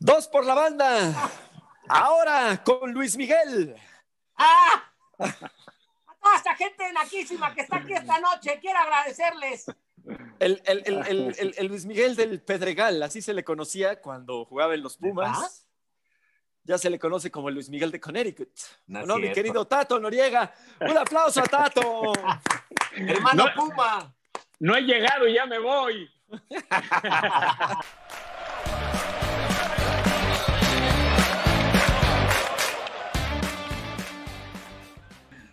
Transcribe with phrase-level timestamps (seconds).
[0.00, 1.30] Dos por la banda.
[1.88, 3.76] Ahora con Luis Miguel.
[4.36, 4.82] ¡Ah!
[5.18, 5.26] A
[6.22, 9.66] toda esta gente naquísima que está aquí esta noche, quiero agradecerles.
[10.38, 14.44] El, el- el- el- el- el Luis Miguel del Pedregal, así se le conocía cuando
[14.46, 15.66] jugaba en los Pumas.
[16.64, 18.48] Ya se le conoce como el Luis Miguel de Connecticut.
[18.86, 20.54] No No, mi querido Tato Noriega.
[20.80, 22.12] Un aplauso a Tato.
[22.96, 23.54] Hermano No.
[23.54, 24.14] Puma.
[24.60, 26.08] No he llegado y ya me voy.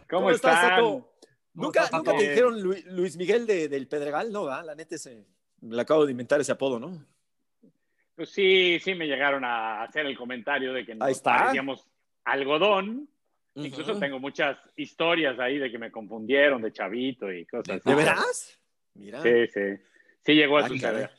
[0.10, 0.70] ¿Cómo, estás, están?
[0.78, 1.14] Tato?
[1.54, 2.24] ¿Nunca, estás, nunca Tato?
[2.24, 4.32] te dijeron Lu- Luis Miguel de- del Pedregal?
[4.32, 4.64] No, ¿va?
[4.64, 5.26] La neta, ese,
[5.62, 7.04] le acabo de inventar ese apodo, ¿no?
[8.16, 11.38] Pues sí, sí me llegaron a hacer el comentario de que Ahí nos está.
[11.38, 11.88] parecíamos
[12.26, 13.08] algodón.
[13.56, 17.94] Incluso tengo muchas historias ahí de que me confundieron de chavito y cosas ¿De así.
[17.96, 18.60] veras?
[18.94, 19.22] Mira.
[19.24, 19.62] Sí, sí.
[20.24, 21.12] Sí llegó a Ah, suceder.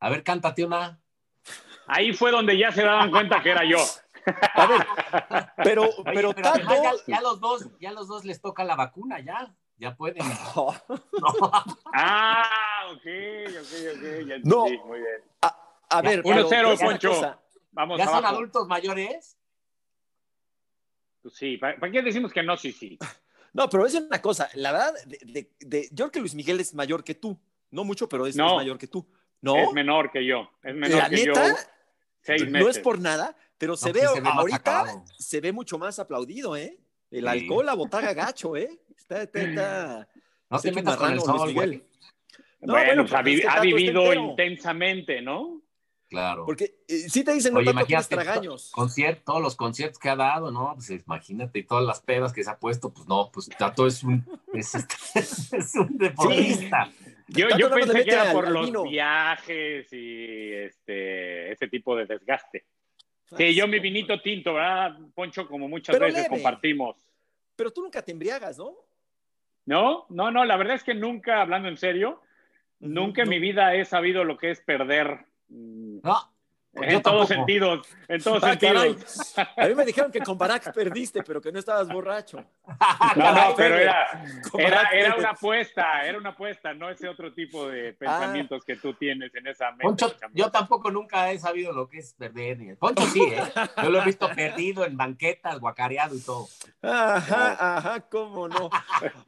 [0.00, 0.98] A ver, cántate una.
[1.86, 3.78] Ahí fue donde ya se daban cuenta que era yo.
[4.54, 4.86] A ver,
[5.64, 6.60] pero, Oye, pero, pero Tato.
[6.68, 9.54] ya, ya los dos, ya los dos les toca la vacuna, ya.
[9.76, 10.18] Ya pueden.
[11.94, 14.02] Ah, ok, ok, ok.
[14.26, 14.48] Ya entendí.
[14.48, 14.64] No.
[14.86, 15.22] Muy bien.
[15.42, 15.56] A,
[15.90, 17.40] a ver, Ya, pero 1-0, te voy a decir una Poncho.
[17.72, 19.38] Vamos ¿Ya son adultos mayores?
[21.22, 22.56] Pues sí, ¿para, para qué decimos que no?
[22.56, 22.98] Sí, sí.
[23.52, 26.60] No, pero es una cosa, la verdad, de, de- de- yo creo que Luis Miguel
[26.60, 27.38] es mayor que tú.
[27.70, 28.48] No mucho, pero es, No.
[28.50, 29.06] es mayor que tú.
[29.40, 29.56] ¿No?
[29.56, 30.50] Es menor que yo.
[30.62, 31.54] Es menor La que neta, yo.
[32.22, 32.76] Seis no meses.
[32.78, 35.98] es por nada, pero se No, ve sí se ve ahorita, se ve mucho más
[35.98, 36.78] aplaudido, ¿eh?
[37.10, 37.26] El Sí.
[37.28, 38.70] alcohol, la botaga gacho, ¿eh?
[38.96, 40.08] Está, está, está-
[40.50, 41.84] No Se te metas con el sol, Miguel.
[42.60, 45.62] No, bueno, bueno, pues ha, vi- que ha vivido intensamente, ¿no?
[46.08, 46.46] Claro.
[46.46, 48.70] Porque eh, sí te dicen, no Oye, tanto imagínate tragaños.
[48.72, 50.72] concierto, todos los conciertos que ha dado, ¿no?
[50.74, 54.02] Pues imagínate, y todas las pedas que se ha puesto, pues no, pues Tato es
[54.02, 54.74] un, es,
[55.52, 56.90] es un deportista.
[57.28, 58.82] Yo, Tato yo le pensé que era al- por al los vino.
[58.84, 62.64] viajes y este, ese tipo de desgaste.
[63.32, 65.46] Ah, Sí, yo mi vinito tinto, ¿verdad, Poncho?
[65.46, 66.34] Como muchas Pero veces leve.
[66.34, 66.96] compartimos.
[67.56, 68.74] Pero tú nunca te embriagas, ¿no?
[69.66, 72.22] No, no, no, la verdad es que nunca, hablando en serio,
[72.80, 75.26] nunca en mi vida he sabido lo que es perder.
[75.48, 75.98] mm,
[76.74, 78.90] En todos sentidos, en todos Ah, caray.
[78.94, 79.34] sentidos.
[79.56, 82.44] A mí me dijeron que con Barack perdiste, pero que no estabas borracho.
[83.16, 84.06] No, no, pero era,
[84.58, 87.70] era, era una apuesta, era una apuesta, no ese otro tipo Ah.
[87.70, 89.84] de pensamientos que tú tienes en esa mente.
[89.84, 92.58] Poncho, yo tampoco nunca he sabido lo que es perder.
[92.58, 93.42] ni- Poncho sí, ¿eh?
[93.82, 96.46] Yo lo he visto perdido en banquetas, guacareado y todo.
[96.82, 98.70] Ajá, ajá, cómo no.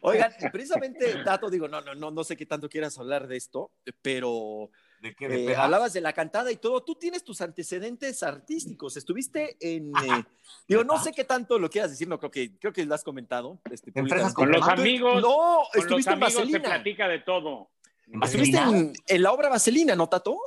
[0.02, 3.72] Oigan, precisamente, Tato, digo, no, no, no, no sé qué tanto quieras hablar de esto,
[4.02, 4.70] pero
[5.00, 5.28] ¿De qué?
[5.28, 6.82] ¿De eh, hablabas de la cantada y todo.
[6.82, 8.96] Tú tienes tus antecedentes artísticos.
[8.98, 10.24] Estuviste en, eh,
[10.68, 13.02] digo, no sé qué tanto lo quieras decir, no creo que, creo que lo has
[13.02, 13.60] comentado.
[13.70, 14.06] Este, ¿En.
[14.34, 16.68] Con los amigos, No, Con los estuviste en amigos se Vaselina.
[16.68, 17.70] platica de todo.
[18.12, 20.38] ¿En Estuviste en, en la obra Vaselina, ¿no, Tato?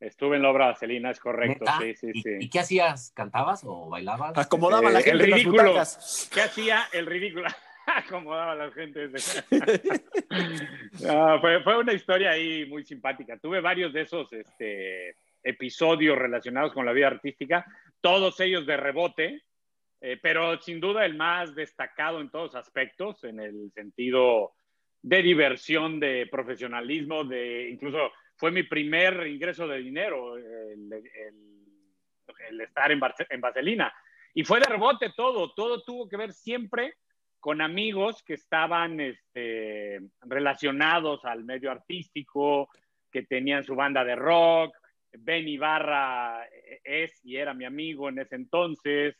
[0.00, 1.78] Estuve en la obra Vaselina, es correcto, ¿Neta?
[1.80, 2.30] sí, sí, ¿Y, sí.
[2.40, 3.12] ¿Y qué hacías?
[3.14, 4.36] ¿Cantabas o bailabas?
[4.36, 5.74] Acomodaba Eh, la el gente en las ridículo.
[6.34, 7.48] ¿Qué hacía el ridículo?
[7.94, 9.08] Acomodaba a la gente.
[11.08, 13.38] Ah, fue, fue una historia ahí muy simpática.
[13.38, 17.64] Tuve varios de esos este, episodios relacionados con la vida artística,
[18.00, 19.42] todos ellos de rebote,
[20.00, 24.54] eh, pero sin duda el más destacado en todos aspectos, en el sentido
[25.02, 31.56] de diversión, de profesionalismo, de incluso fue mi primer ingreso de dinero, el, el-
[32.48, 33.92] el estar en, en Vaselina.
[34.34, 36.94] Y fue de rebote todo, todo tuvo que ver siempre
[37.46, 42.68] con amigos que estaban este, relacionados al medio artístico,
[43.08, 44.74] que tenían su banda de rock.
[45.16, 46.44] Ben Ibarra
[46.82, 49.14] es y era mi amigo en ese entonces.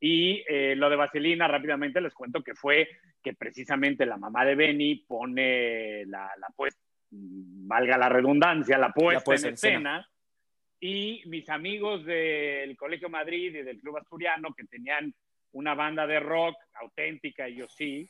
[0.00, 2.88] Y eh, lo de Vaselina, rápidamente les cuento que fue
[3.22, 6.80] que precisamente la mamá de Benny pone la, la puesta,
[7.12, 9.98] valga la redundancia, la puesta, puesta en en escena.
[10.00, 10.10] escena.
[10.80, 15.14] Y mis amigos del Colegio Madrid y del Club Asturiano, que tenían
[15.52, 18.08] una banda de rock auténtica, yo sí,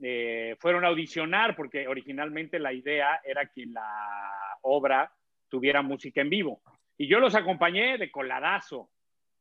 [0.00, 5.10] eh, fueron a audicionar porque originalmente la idea era que la obra
[5.48, 6.60] tuviera música en vivo.
[6.98, 8.90] Y yo los acompañé de coladazo.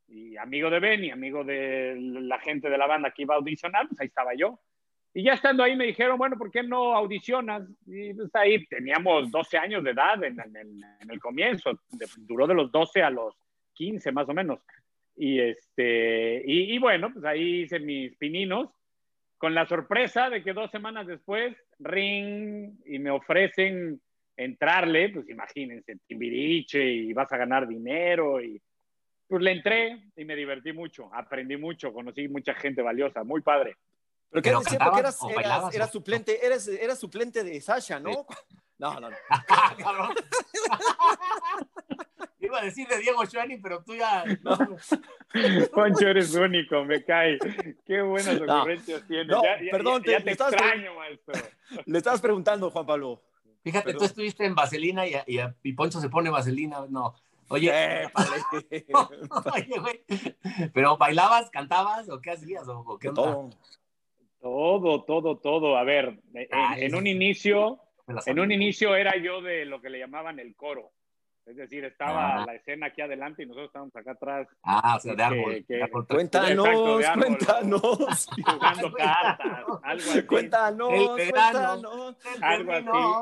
[0.07, 3.88] Y amigo de Benny, amigo de la gente de la banda que iba a audicionar,
[3.88, 4.59] pues ahí estaba yo.
[5.13, 7.63] Y ya estando ahí me dijeron, bueno, ¿por qué no audicionas?
[7.88, 11.80] Y pues ahí teníamos 12 años de edad en, en el, en el comienzo.
[12.18, 13.33] Duró de los 12 a los
[13.74, 14.59] 15 más o menos.
[15.17, 18.69] Y, este, y, y bueno, pues ahí hice mis pininos
[19.38, 24.01] con la sorpresa de que dos semanas después, ring, y me ofrecen
[24.38, 28.62] entrarle, pues imagínense, Timbiriche y vas a ganar dinero y
[29.27, 33.77] pues le entré y me divertí mucho, aprendí mucho, conocí mucha gente valiosa, muy padre.
[34.29, 38.00] Pero que ¿Pero decía porque eras, eras, bailabas eras suplente, eres, eras suplente de Sasha,
[38.00, 38.11] ¿no?
[38.11, 38.19] Sí.
[38.77, 39.15] No, no, no.
[42.45, 44.24] Iba a decir de Diego Schwanning, pero tú ya.
[45.74, 47.38] Poncho, eres único, me cae.
[47.86, 49.27] Qué buenas ocurrencias tienes.
[49.27, 51.33] No, ya, ya- perdón, ya te- te extraño, maestro.
[51.86, 53.21] Le estabas preguntando, Juan Pablo.
[53.63, 54.00] Fíjate, Perdón.
[54.00, 56.86] tú estuviste en Vaselina y, y, y Poncho se pone Vaselina.
[56.89, 57.15] No.
[57.50, 58.07] Oye, Eh,
[59.53, 60.03] oye, güey.
[60.74, 62.68] ¿Pero bailabas, cantabas o qué hacías?
[62.68, 63.24] ¿O, o qué onda?
[63.24, 63.50] Todo.
[64.39, 65.77] Todo, todo, todo.
[65.77, 67.80] A ver, en, Ah, en un inicio,
[68.27, 70.92] en un inicio era yo de lo que le llamaban el coro.
[71.45, 72.45] Es decir, estaba Ah.
[72.47, 75.65] la escena aquí adelante y nosotros estábamos acá atrás Ah, o sea, de que- árbol.
[75.68, 76.07] que- de árbol.
[76.07, 77.24] Cuéntanos, Exacto, de árbol.
[77.25, 78.27] cuéntanos.
[78.45, 79.47] jugando cartas,
[79.83, 80.21] algo así.
[80.24, 81.81] Cuéntanos, El verano.
[81.92, 82.18] cuéntanos.
[82.42, 82.71] algo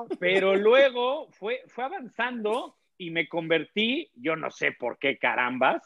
[0.06, 0.18] así.
[0.20, 5.82] Pero luego fue, fue avanzando y me convertí, yo no sé por qué carambas,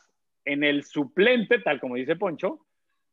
[0.45, 2.66] en el suplente, tal como dice Poncho,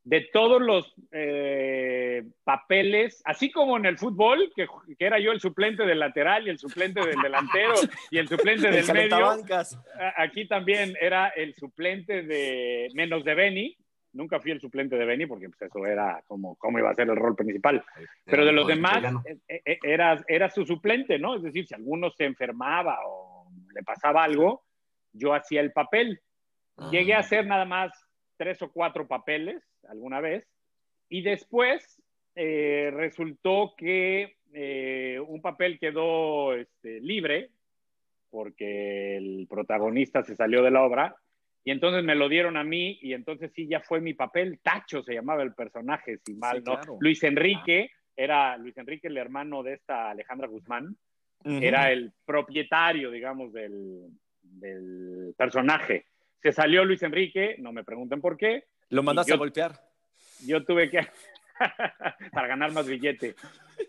[0.05, 4.67] de todos los eh, papeles, así como en el fútbol, que,
[4.99, 7.73] que era yo el suplente del lateral y el suplente del delantero
[8.11, 9.37] y el suplente El del medio.
[10.17, 13.77] Aquí también era el suplente de menos de Beni.
[14.13, 17.09] Nunca fui el suplente de Beni porque pues, eso era como cómo iba a ser
[17.09, 17.83] el rol principal.
[18.25, 19.03] Pero de los demás,
[19.49, 21.35] eh, eh, era, era su suplente, ¿no?
[21.35, 24.65] Es decir, si alguno se enfermaba o le pasaba algo,
[25.13, 26.21] yo hacía el papel.
[26.77, 26.91] Ah.
[26.93, 27.91] Llegué a hacer nada más
[28.37, 30.47] tres o cuatro papeles alguna vez
[31.09, 32.03] y después
[32.35, 37.51] eh, resultó que eh, un papel quedó este, libre
[38.31, 41.17] porque el protagonista se salió de la obra
[41.63, 44.59] y entonces me lo dieron a mí y entonces sí ya fue mi papel.
[44.63, 46.73] Tacho se llamaba el personaje, si mal Sí, no.
[46.75, 46.99] claro.
[47.01, 50.97] Luis Enrique era Luis Enrique, el hermano de esta Alejandra Guzmán,
[51.45, 54.09] era el propietario, digamos, del,
[54.41, 56.07] del personaje.
[56.45, 58.65] Se salió Luis Enrique, no me pregunten por qué.
[58.91, 59.81] Lo mandaste yo- a golpear.
[60.47, 60.99] Yo tuve que,
[62.33, 63.35] para ganar más billete,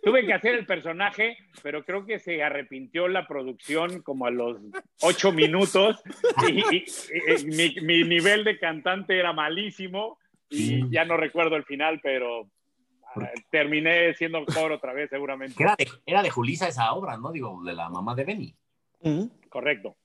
[0.02, 4.58] tuve que hacer el personaje, pero creo que se arrepintió la producción como a los
[5.02, 6.02] ocho minutos
[6.48, 6.86] y, y-
[7.42, 10.18] y- mi, mi nivel de cantante era malísimo
[10.50, 10.84] y Sí.
[10.92, 12.48] ya no recuerdo el final, pero
[13.16, 15.62] ah, terminé siendo coro otra vez seguramente.
[15.62, 17.34] Era de, era de Julisa esa obra, ¿no?
[17.34, 18.56] Digo, de la mamá de Benny.
[19.50, 19.98] Correcto.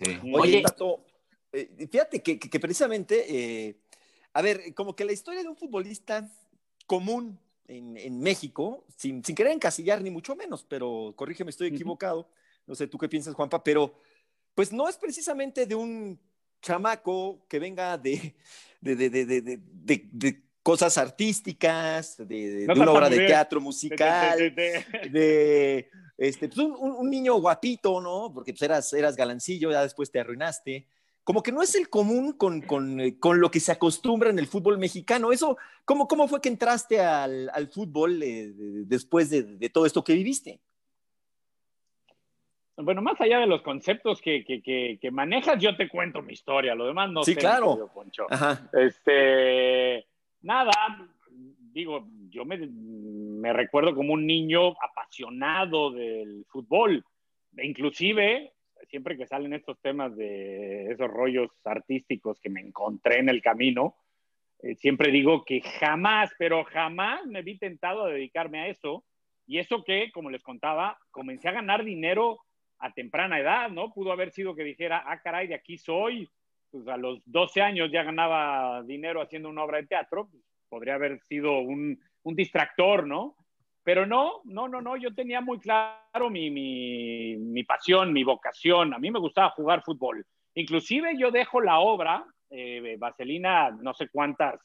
[0.00, 0.18] Sí.
[0.22, 1.04] Oye, Oye, Tato,
[1.52, 3.24] eh, fíjate que, que- que precisamente,
[3.68, 3.76] eh,
[4.32, 6.30] a ver, como que la historia de un futbolista
[6.86, 12.28] común en, en México, sin, sin querer encasillar ni mucho menos, pero corrígeme, estoy equivocado,
[12.66, 13.94] no sé tú qué piensas, Juanpa, pero
[14.54, 16.18] pues no es precisamente de un
[16.62, 18.34] chamaco que venga de,
[18.80, 22.26] de, de, de, cosas artísticas, de,
[22.66, 24.38] No una obra de teatro musical,
[25.10, 28.32] de- este, pues un, un- un niño guapito, ¿no?
[28.34, 30.86] Porque pues eras, eras galancillo, ya después te arruinaste.
[31.28, 34.38] Como que no es el común con, con, eh, con lo que se acostumbra en
[34.38, 35.30] el fútbol mexicano.
[35.30, 39.84] Eso, ¿cómo, cómo fue que entraste al, al fútbol eh, de- después de, de todo
[39.84, 40.58] esto que viviste?
[42.78, 46.32] Bueno, más allá de los conceptos que, que, que, que manejas, yo te cuento mi
[46.32, 46.74] historia.
[46.74, 47.90] Lo demás no Sí, sé, claro.
[47.92, 48.26] Poncho.
[48.30, 48.66] Ajá.
[48.72, 50.06] Este,
[50.40, 50.72] nada,
[51.30, 57.04] digo, yo me, me recuerdo como un niño apasionado del fútbol.
[57.62, 58.54] Inclusive,
[58.88, 63.96] siempre que salen estos temas de esos rollos artísticos que me encontré en el camino,
[64.60, 69.04] eh, siempre digo que jamás, pero jamás me vi tentado a dedicarme a eso.
[69.46, 72.40] Y eso que, como les contaba, comencé a ganar dinero
[72.78, 73.92] a temprana edad, ¿no?
[73.92, 76.28] Pudo haber sido que dijera, ah, caray, de aquí soy.
[76.70, 80.28] Pues a los 12 años ya ganaba dinero haciendo una obra de teatro.
[80.30, 83.36] Pues, podría haber sido un, un distractor, ¿no?
[83.88, 88.92] Pero no, no, no, no, yo tenía muy claro mi, mi, mi pasión, mi vocación.
[88.92, 90.26] A mí me gustaba jugar fútbol.
[90.52, 94.60] Inclusive yo dejo la obra, eh, Vaselina, no sé cuántas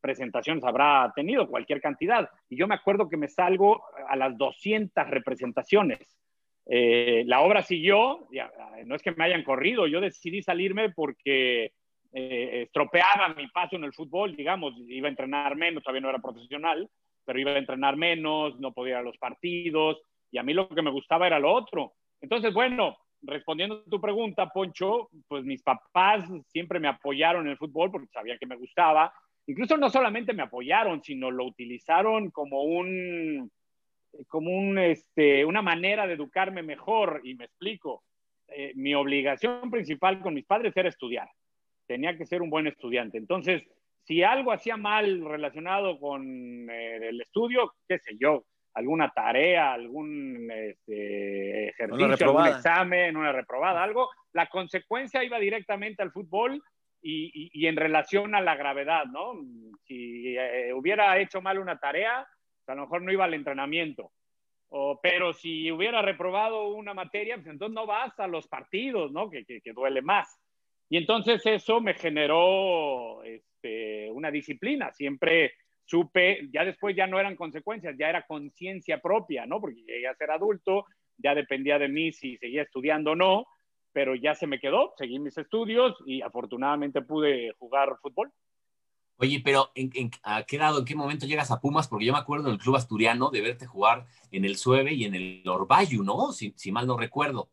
[0.00, 2.28] presentaciones habrá tenido, cualquier cantidad.
[2.48, 6.18] Y yo me acuerdo que me salgo a las 200 representaciones.
[6.66, 8.50] Eh, la obra siguió, ya,
[8.86, 11.70] no es que me hayan corrido, yo decidí salirme porque
[12.12, 16.18] eh, estropeaba mi paso en el fútbol, digamos, iba a entrenar menos, todavía no era
[16.18, 16.90] profesional,
[17.24, 20.00] pero iba a entrenar menos, no podía ir a los partidos,
[20.30, 21.94] y a mí lo que me gustaba era lo otro.
[22.20, 27.58] Entonces, bueno, respondiendo a tu pregunta, Poncho, pues mis papás siempre me apoyaron en el
[27.58, 29.12] fútbol porque sabían que me gustaba.
[29.46, 33.50] Incluso no solamente me apoyaron, sino lo utilizaron como un,
[34.28, 37.20] como este, una manera de educarme mejor.
[37.24, 38.02] Y me explico.
[38.48, 41.28] Eh, mi obligación principal con mis padres era estudiar.
[41.86, 43.18] Tenía que ser un buen estudiante.
[43.18, 43.62] Entonces,
[44.04, 48.44] si algo hacía mal relacionado con eh, el estudio, qué sé yo,
[48.74, 56.10] alguna tarea, algún este, ejercicio, algún examen, una reprobada, algo, la consecuencia iba directamente al
[56.12, 56.62] fútbol
[57.00, 59.34] y, y- y en relación a la gravedad, ¿no?
[59.86, 62.26] Si eh, hubiera hecho mal una tarea,
[62.66, 64.10] a lo mejor no iba al entrenamiento.
[64.70, 69.30] O, pero si hubiera reprobado una materia, pues entonces no vas a los partidos, ¿no?
[69.30, 70.40] Que, que- que duele más.
[70.88, 73.46] Y entonces eso me generó este,
[74.24, 74.90] una disciplina.
[74.92, 75.52] Siempre
[75.84, 79.60] supe, ya después ya no eran consecuencias, ya era conciencia propia, ¿no?
[79.60, 80.86] Porque llegué a ser adulto,
[81.18, 83.46] ya dependía de mí si seguía estudiando o no,
[83.92, 88.32] pero ya se me quedó, seguí mis estudios y afortunadamente pude jugar fútbol.
[89.16, 91.86] Oye, pero ¿en, a qué lado, en qué momento llegas a Pumas?
[91.86, 95.04] Porque yo me acuerdo en el club asturiano de verte jugar en el Sueve y
[95.04, 96.32] en el Orbayu, ¿no?
[96.32, 97.48] Si, si mal no recuerdo.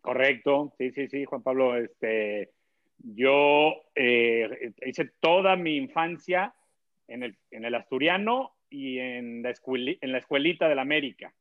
[0.00, 1.76] Correcto, sí, sí, sí, Juan Pablo.
[1.76, 2.52] Este,
[2.98, 6.54] yo eh, hice toda mi infancia
[7.08, 11.32] en el, en el asturiano y en la, en la escuelita de la América.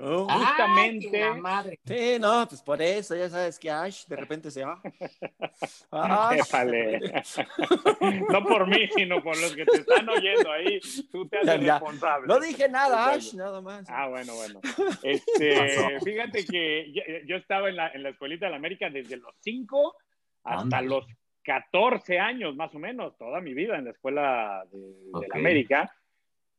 [0.00, 0.28] Oh.
[0.28, 1.34] Justamente.
[1.34, 1.80] madre.
[1.84, 4.80] Sí, no, pues por eso, ya sabes que Ash de repente se va.
[8.30, 10.78] no por mí, sino por los que te están oyendo ahí.
[11.10, 12.28] Tú te haces responsable.
[12.28, 13.90] No dije nada, Ash, nada más.
[13.90, 14.60] Ah, bueno, bueno.
[15.02, 16.92] Este, fíjate que
[17.26, 19.96] yo, estaba en la, en la escuelita de la América desde los 5
[20.56, 21.06] hasta los
[21.42, 25.92] 14 años, más o menos, toda mi vida en la escuela de, de la América.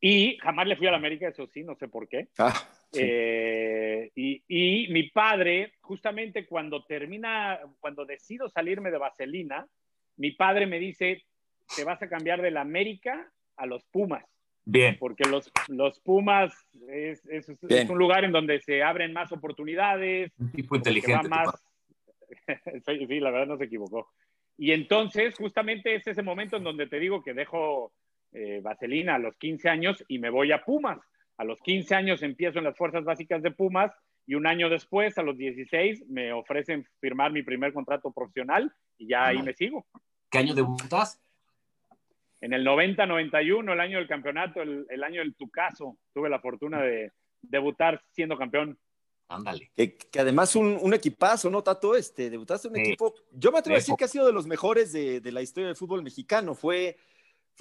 [0.02, 2.30] Y jamás le fui a la América, eso sí, no sé por qué.
[2.38, 2.54] Ah,
[2.94, 9.68] eh, y, y, mi padre, justamente cuando termina, cuando decido salirme de Vaselina,
[10.18, 11.24] mi padre me dice,
[11.76, 14.24] te vas a cambiar de la América a los Pumas.
[14.66, 14.98] Bien.
[15.00, 16.54] Porque los, los Pumas
[16.88, 17.50] es, es,
[17.90, 20.32] un lugar en donde se abren más oportunidades.
[20.40, 21.28] Un tipo inteligente.
[21.28, 21.50] Más...
[22.86, 24.10] sí, la verdad no se equivocó.
[24.58, 27.94] Y entonces, justamente es ese momento en donde te digo que dejo
[28.34, 31.00] eh, Vaselina a los 15 años y me voy a Pumas.
[31.38, 33.92] A los 15 años empiezo en las fuerzas básicas de Pumas
[34.30, 39.08] y un año después, a los 16, me ofrecen firmar mi primer contrato profesional y
[39.08, 39.88] ya ahí me sigo.
[40.30, 41.20] ¿Qué año debutas?
[42.42, 47.12] En el 90-91, el año del campeonato, el, año del Tucaso, tuve la fortuna de
[47.42, 48.78] debutar siendo campeón.
[49.30, 49.72] Ándale.
[49.76, 51.96] Que, además un, un, equipazo, ¿no, Tato?
[51.96, 54.48] Este, debutaste en un equipo, yo me atrevo a decir que ha sido de los
[54.48, 56.56] mejores de, de la historia del fútbol mexicano.
[56.56, 56.98] Fue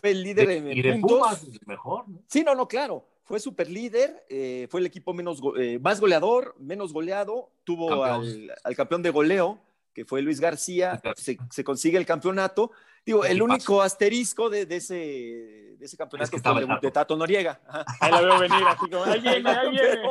[0.00, 2.04] fue el líder en y de Pumas, mejor.
[2.28, 3.04] Sí, no, no, claro.
[3.24, 8.50] Fue super líder, eh, fue el equipo menos eh, más goleador, menos goleado, tuvo al,
[8.74, 9.60] campeón de goleo,
[9.92, 12.70] que fue Luis García, se, se, consigue el campeonato
[13.08, 17.16] Digo, el único asterisco de, de, ese, de ese campeonato es fue el de Tato
[17.16, 17.58] Noriega.
[18.00, 20.02] Ahí la veo venir, así como, ahí viene, ahí viene.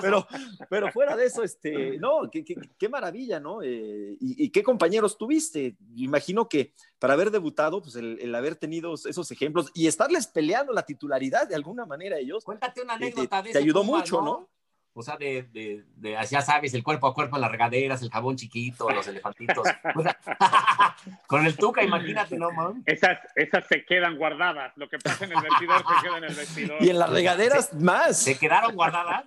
[0.00, 0.26] Pero,
[0.70, 3.60] pero, fuera de eso, este, no, qué, qué, qué maravilla, ¿no?
[3.60, 5.76] Eh, y, y, qué compañeros tuviste.
[5.94, 10.72] Imagino que para haber debutado, pues el, el, haber tenido esos ejemplos y estarles peleando
[10.72, 12.46] la titularidad de alguna manera ellos.
[12.46, 14.48] Cuéntate una anécdota te, de Te ayudó mucho, ¿no?
[14.94, 18.10] O sea, de, de, de, ya sabes, el cuerpo a cuerpo en las regaderas, el
[18.10, 19.66] jabón chiquito, los elefantitos.
[21.26, 22.82] con el tuca, imagínate, ¿no, man?
[22.84, 24.76] Esas, esas se quedan guardadas.
[24.76, 26.82] Lo que pasa en el vestidor se queda en el vestidor.
[26.82, 28.18] Y en las regaderas más.
[28.18, 29.24] ¿Se quedaron guardadas?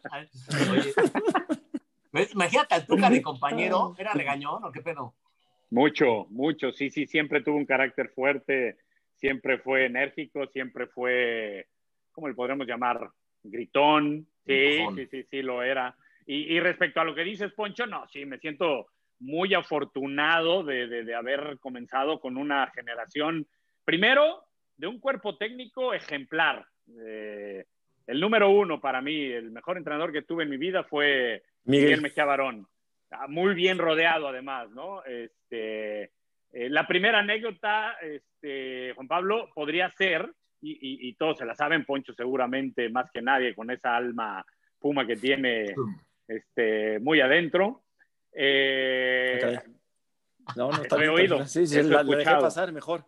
[0.71, 0.93] Oye.
[2.31, 5.15] Imagínate al tuca de compañero, ¿era regañón o qué pedo?
[5.71, 8.77] Mucho, mucho, sí, sí, siempre tuvo un carácter fuerte,
[9.15, 11.67] siempre fue enérgico, siempre fue,
[12.11, 13.11] ¿cómo le podríamos llamar?
[13.49, 15.95] Gritón, Sí, sí, sí, sí, lo era.
[16.27, 18.87] Y, respecto a lo que dices, Poncho, no, sí, me siento
[19.19, 23.47] muy afortunado de, de, haber comenzado con una generación,
[23.83, 24.43] primero,
[24.75, 26.65] de un cuerpo técnico ejemplar.
[26.99, 27.65] Eh,
[28.07, 32.01] el número uno para mí, el mejor entrenador que tuve en mi vida fue Miguel,
[32.01, 32.67] Mejía Barón.
[33.11, 35.03] Ah, muy bien rodeado, además, ¿no?
[35.05, 36.11] Este,
[36.51, 40.31] eh, la primera anécdota, este, Juan Pablo, podría ser
[40.65, 44.45] y, todos se la saben, Poncho seguramente más que nadie, con esa alma
[44.79, 45.73] puma que tiene
[46.27, 47.83] este, muy adentro.
[48.31, 49.59] Eh,
[50.55, 51.45] no, no está oído.
[51.45, 53.05] Sí, sí, la, dejé pasar mejor.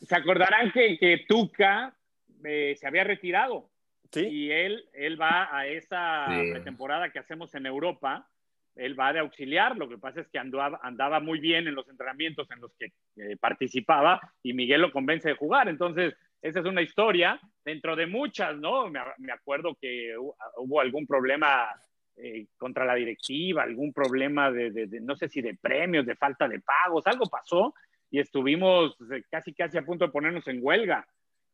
[0.00, 1.96] Se acordarán que, que Tuca
[2.44, 3.70] eh, se había retirado.
[4.12, 4.20] ¿Sí?
[4.26, 8.28] Y él, él va a esa pretemporada que hacemos en Europa.
[8.76, 9.76] Él va de auxiliar.
[9.76, 12.92] Lo que pasa es que andaba, andaba muy bien en los entrenamientos en los que
[13.16, 15.68] eh, participaba y Miguel lo convence de jugar.
[15.68, 16.14] Entonces,
[16.46, 18.88] esa es una historia dentro de muchas, ¿no?
[18.88, 21.68] Me, acuerdo que hubo algún problema
[22.16, 26.60] eh, contra la directiva, algún problema de, no sé si de premios, de falta de
[26.60, 27.74] pagos, algo pasó
[28.10, 31.06] y estuvimos eh, casi, casi a punto de ponernos en huelga.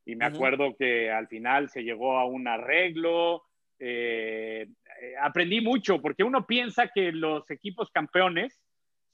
[0.05, 3.45] Y me acuerdo que al final se llegó a un arreglo.
[3.79, 4.69] Eh,
[5.21, 8.61] aprendí mucho porque uno piensa que los equipos campeones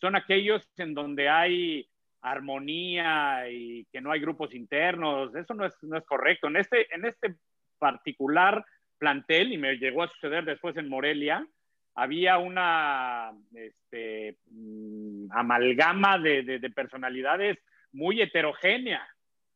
[0.00, 1.88] son aquellos en donde hay
[2.30, 5.34] armonía y que no hay grupos internos.
[5.34, 6.48] Eso no es, no es correcto.
[6.48, 7.36] En este, en este
[7.78, 8.64] particular
[8.98, 11.46] plantel, y me llegó a suceder después en Morelia,
[11.94, 17.58] había una este, mm, amalgama de, de, personalidades
[17.92, 19.06] muy heterogénea.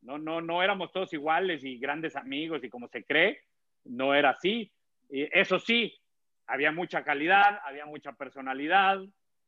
[0.00, 3.42] No, no, no éramos todos iguales y grandes amigos y como se cree,
[3.84, 4.72] no era así.
[5.08, 5.96] Y eso sí,
[6.46, 9.00] había mucha calidad, había mucha personalidad,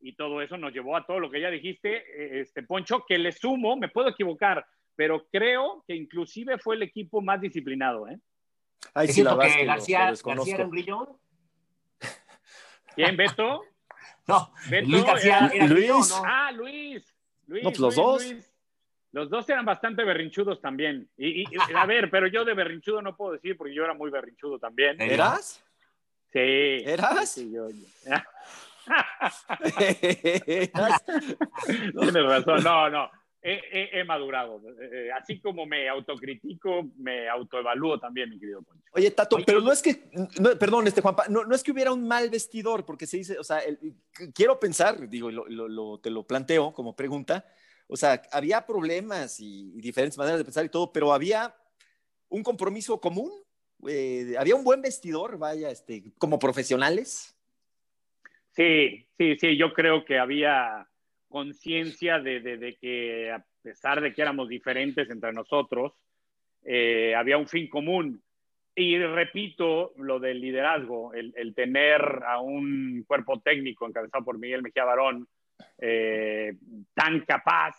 [0.04, 3.16] y todo eso nos llevó a todo lo que ya dijiste, eh, este Poncho, que
[3.16, 8.06] le sumo, me puedo equivocar, pero creo que inclusive fue el equipo más disciplinado.
[8.08, 8.20] ¿eh?
[8.92, 11.08] Ay, sí, la que García, García era un grillón.
[12.94, 13.62] ¿Quién, Beto?
[14.26, 15.88] No, Beto Luis García era, Luis.
[15.90, 16.22] ¿no?
[16.24, 17.14] Ah, Luis.
[17.46, 18.34] Luis no, pues los dos.
[19.12, 21.10] Los dos eran bastante berrinchudos también.
[21.18, 24.10] Y, y, a ver, pero yo de berrinchudo no puedo decir porque yo era muy
[24.10, 24.98] berrinchudo también.
[25.00, 25.62] ¿Eras?
[26.32, 26.38] Sí.
[26.38, 27.30] ¿Eras?
[27.32, 27.68] Sí, yo,
[32.00, 33.10] Tienes razón, no, no.
[33.46, 34.62] He, he, madurado.
[34.80, 38.82] Eh, así como me autocritico, me autoevalúo también, mi querido Poncho.
[38.92, 40.02] Oye, Tato, pero no es que,
[40.58, 43.44] perdón, este Juanpa, no, no, es que hubiera un mal vestidor, porque se dice, o
[43.44, 43.60] sea,
[44.34, 47.44] quiero pensar, digo, lo, lo, te lo planteo como pregunta,
[47.86, 51.54] o sea, había problemas y, diferentes maneras de pensar y todo, pero había
[52.28, 53.30] un compromiso común,
[53.86, 57.33] eh, había un buen vestidor, vaya, este, como profesionales.
[58.54, 60.86] Sí, sí, sí, yo creo que había
[61.28, 65.92] conciencia de, que a pesar de que éramos diferentes entre nosotros,
[66.64, 68.22] eh, había un fin común.
[68.76, 74.62] Y repito lo del liderazgo, el, el, tener a un cuerpo técnico encabezado por Miguel
[74.62, 75.28] Mejía Barón,
[75.78, 76.56] eh,
[76.94, 77.76] tan capaz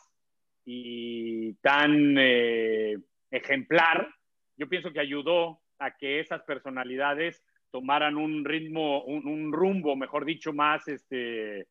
[0.66, 2.98] y tan eh,
[3.32, 4.10] ejemplar,
[4.58, 7.44] yo pienso que ayudó a que esas personalidades
[7.76, 11.68] tomaran un ritmo, un, rumbo, mejor dicho, más, este,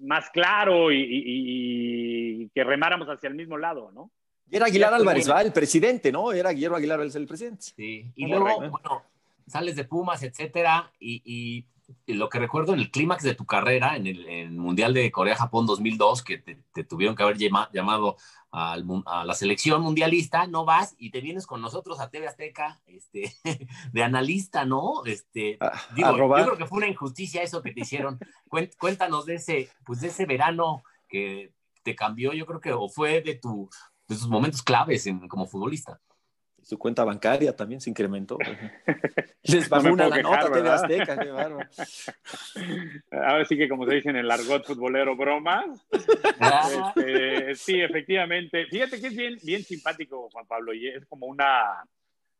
[0.00, 4.12] más claro y, que remáramos hacia el mismo lado, ¿no?
[4.48, 6.30] era Aguilar Álvarez, va, el presidente, ¿no?
[6.30, 7.64] Era Guillermo Aguilar Álvarez el presidente.
[7.74, 9.02] Sí, y luego, bueno,
[9.48, 11.64] sales de Pumas, etcétera, y
[12.06, 16.22] lo que recuerdo en el clímax de tu carrera, en el, Mundial de Corea-Japón 2002,
[16.22, 18.16] que te, tuvieron que haber llamado
[18.50, 18.76] a
[19.24, 23.34] la selección mundialista, no vas y te vienes con nosotros a TV Azteca este,
[23.92, 25.04] de analista, ¿no?
[25.04, 25.58] Este,
[25.94, 28.18] digo, yo creo que fue una injusticia eso que te hicieron.
[28.78, 33.20] Cuéntanos de ese, pues de ese verano que te cambió, yo creo que o fue
[33.20, 33.68] de, tu,
[34.08, 36.00] de tus momentos claves en, como futbolista
[36.64, 38.38] su cuenta bancaria también se incrementó.
[39.42, 41.68] Les bajó una la nota TV Azteca, qué bárbaro.
[43.10, 45.86] Ahora sí que como se dice en el argot futbolero bromas.
[46.96, 48.66] Este, sí, efectivamente.
[48.66, 51.84] Fíjate que es bien, bien simpático, Juan Pablo, y es como una,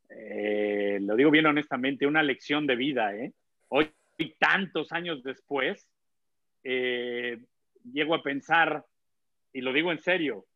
[0.08, 3.14] eh, lo digo bien honestamente, una lección de vida.
[3.14, 3.32] ¿eh?
[3.68, 3.90] Hoy,
[4.38, 5.86] tantos años después,
[6.62, 7.38] eh,
[7.92, 8.84] llego a pensar,
[9.52, 10.46] y lo digo en serio,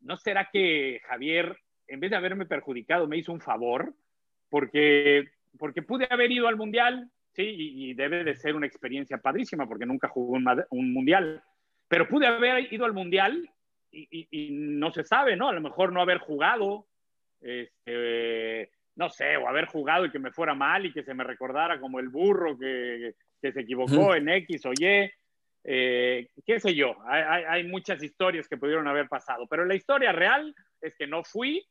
[0.00, 1.56] ¿no será que Javier
[1.92, 3.92] en vez de haberme perjudicado, me hizo un favor,
[4.48, 5.28] porque,
[5.58, 9.84] porque pude haber ido al Mundial, sí, y, debe de ser una experiencia padrísima, porque
[9.84, 11.42] nunca jugué un, Mundial,
[11.88, 13.46] pero pude haber ido al Mundial
[13.90, 15.50] y, no se sabe, ¿no?
[15.50, 16.86] A lo mejor no haber jugado,
[17.42, 21.24] este, no sé, o haber jugado y que me fuera mal y que se me
[21.24, 25.10] recordara como el burro que, que se equivocó en X o Y.
[25.64, 30.10] Eh, qué sé yo, hay, hay, muchas historias que pudieron haber pasado, pero la historia
[30.10, 31.64] real es que no fui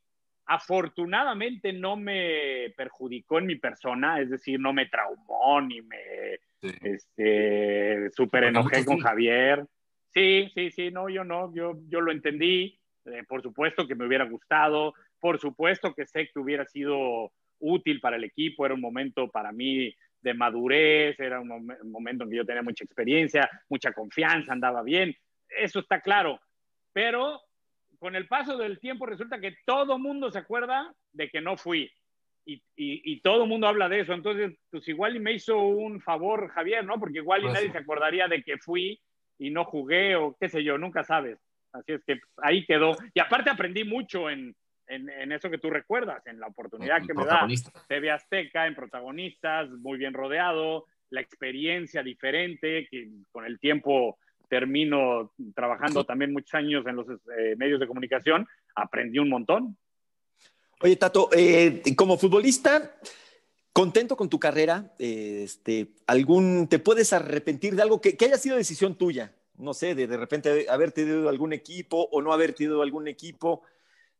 [0.51, 8.09] afortunadamente no me perjudicó en mi persona, es decir, no me traumó ni me este,
[8.11, 9.65] super enojé con Javier.
[10.09, 12.77] Sí, sí, sí, no, yo no, yo, yo lo entendí.
[13.05, 18.01] Eh, por supuesto que me hubiera gustado, por supuesto que sé que hubiera sido útil
[18.01, 22.29] para el equipo, era un momento para mí de madurez, era un, un momento en
[22.29, 25.15] que yo tenía mucha experiencia, mucha confianza, andaba bien,
[25.47, 26.39] eso está claro,
[26.93, 27.41] pero
[28.01, 31.87] con el paso del tiempo resulta que todo mundo se acuerda de que no fui.
[32.43, 34.13] Y, y, todo el mundo habla de eso.
[34.13, 36.99] Entonces, pues igual y me hizo un favor Javier, ¿no?
[36.99, 38.99] Porque igual y pues nadie se acordaría de que fui
[39.37, 41.37] y no jugué o qué sé yo, nunca sabes.
[41.73, 42.97] Así es que ahí quedó.
[43.13, 44.55] Y aparte aprendí mucho en,
[44.87, 47.47] en, en eso que tú recuerdas, en la oportunidad que me da
[47.87, 54.17] TV Azteca, en protagonistas, muy bien rodeado, la experiencia diferente, que con el tiempo
[54.51, 59.77] termino trabajando también muchos años en los eh, medios de comunicación, aprendí un montón.
[60.81, 62.97] Oye, Tato, eh, como futbolista,
[63.71, 68.95] contento con tu carrera, este, algún, ¿te puedes arrepentir de algo que, haya sido decisión
[68.95, 69.33] tuya?
[69.55, 73.61] No sé, de de repente haberte ido algún equipo o no haberte ido algún equipo.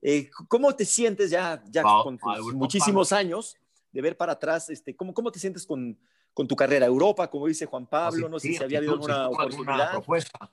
[0.02, 2.18] Eh, ¿Cómo te sientes ya, ya con
[2.54, 3.58] muchísimos años
[3.92, 4.70] de ver para atrás?
[4.70, 6.00] Este, ¿cómo, ¿Cómo te sientes con,
[6.34, 9.30] con tu carrera a Europa, como dice Juan Pablo, no sé si había habido alguna
[9.30, 9.92] oportunidad.
[9.92, 10.50] propuesta.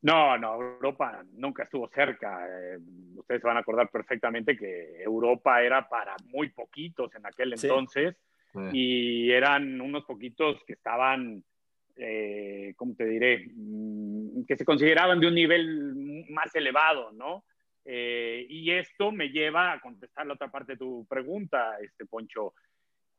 [0.00, 2.46] No, no, Europa nunca estuvo cerca.
[2.48, 2.78] Eh,
[3.16, 8.16] ustedes se van a acordar perfectamente que Europa era para muy poquitos en aquel entonces
[8.72, 11.44] y eran unos poquitos que estaban,
[11.96, 13.46] eh, ¿cómo te diré?
[13.54, 17.44] Mm, que se consideraban de un nivel más elevado, ¿no?
[17.84, 22.54] Eh, y esto me lleva a contestar la otra parte de tu pregunta, este Poncho.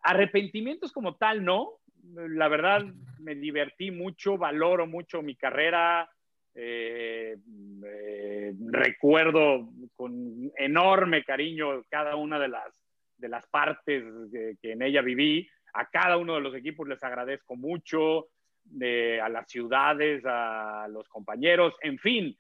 [0.02, 1.80] Arrepentimientos como tal, no.
[2.14, 2.84] la verdad
[3.20, 6.10] me divertí mucho, valoro mucho mi carrera,
[6.56, 7.38] eh,
[7.86, 12.74] eh, recuerdo con enorme cariño cada una de las,
[13.18, 15.48] de las partes que en ella viví.
[15.74, 18.28] A cada uno de los equipos les agradezco mucho,
[19.22, 22.38] a las ciudades, a los compañeros, en fin.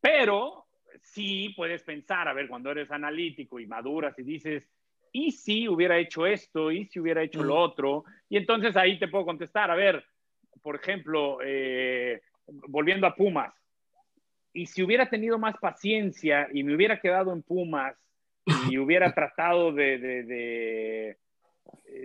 [0.00, 0.66] Pero
[1.02, 4.68] sí puedes pensar, a ver, cuando eres analítico y maduras y dices,
[5.16, 6.70] ¿y si hubiera hecho esto?
[6.70, 8.04] ¿Y si hubiera hecho lo otro?
[8.28, 10.04] Y entonces ahí te puedo contestar, a ver,
[10.62, 13.54] por ejemplo, eh, volviendo a Pumas,
[14.52, 17.96] y si hubiera tenido más paciencia y me hubiera quedado en Pumas
[18.44, 18.46] y
[18.78, 21.16] hubiera tratado de, de,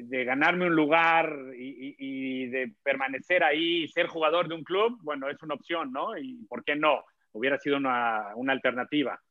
[0.04, 4.98] de, ganarme un lugar y, y, de permanecer ahí y ser jugador de un club,
[5.04, 6.18] bueno, es una opción, ¿no?
[6.18, 7.04] ¿Y por qué no?
[7.34, 9.22] Hubiera sido una, una alternativa.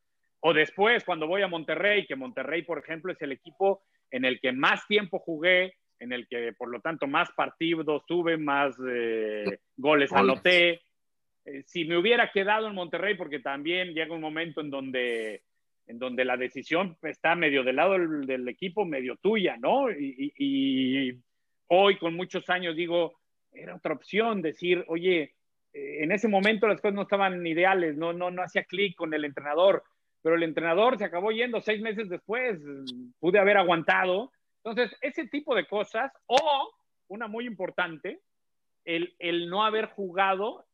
[0.41, 4.41] O después, cuando voy a Monterrey, que Monterrey, por ejemplo, es el equipo en el
[4.41, 9.59] que más tiempo jugué, en el que, por lo tanto, más partidos tuve, más eh,
[9.77, 10.81] goles anoté.
[11.45, 15.43] Eh, si me hubiera quedado en Monterrey, porque también llega un momento en donde,
[15.87, 19.91] en donde la decisión está medio del lado del, equipo, medio tuya, ¿no?
[19.91, 21.13] Y, y,
[21.67, 23.21] hoy, con muchos años, digo,
[23.53, 25.35] era otra opción decir, oye,
[25.75, 29.13] eh, en ese momento las cosas no estaban ideales, no, no, no hacía clic con
[29.13, 29.85] el entrenador
[30.23, 32.59] pero el entrenador se acabó yendo seis meses después,
[33.19, 34.33] pude haber aguantado.
[34.63, 36.71] Entonces, ese tipo de cosas, o
[37.09, 38.21] una muy importante,
[38.85, 40.67] el, el no haber jugado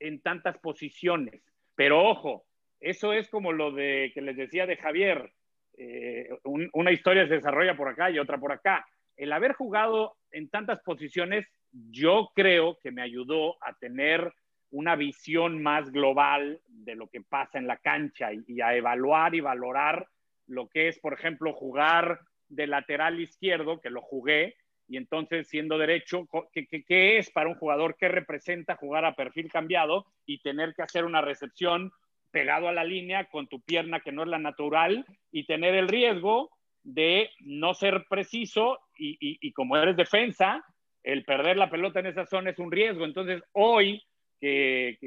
[0.00, 1.42] en tantas posiciones.
[1.74, 2.44] Pero ojo,
[2.80, 5.32] eso es como lo de que les decía de Javier,
[5.76, 8.86] eh, una historia se desarrolla por acá y otra por acá.
[9.16, 11.46] El haber jugado en tantas posiciones,
[11.90, 14.32] yo creo que me ayudó a tener
[14.70, 19.40] una visión más global de lo que pasa en la cancha y, a evaluar y
[19.40, 20.08] valorar
[20.46, 24.56] lo que es, por ejemplo, jugar de lateral izquierdo, que lo jugué,
[24.88, 27.94] y entonces siendo derecho, ¿qué, qué, es para un jugador?
[27.98, 31.92] ¿Qué representa jugar a perfil cambiado y tener que hacer una recepción
[32.30, 35.88] pegado a la línea con tu pierna que no es la natural y tener el
[35.88, 36.50] riesgo
[36.84, 40.64] de no ser preciso y, y como eres defensa,
[41.02, 43.04] el perder la pelota en esa zona es un riesgo.
[43.04, 44.02] Entonces, hoy
[44.38, 44.98] que,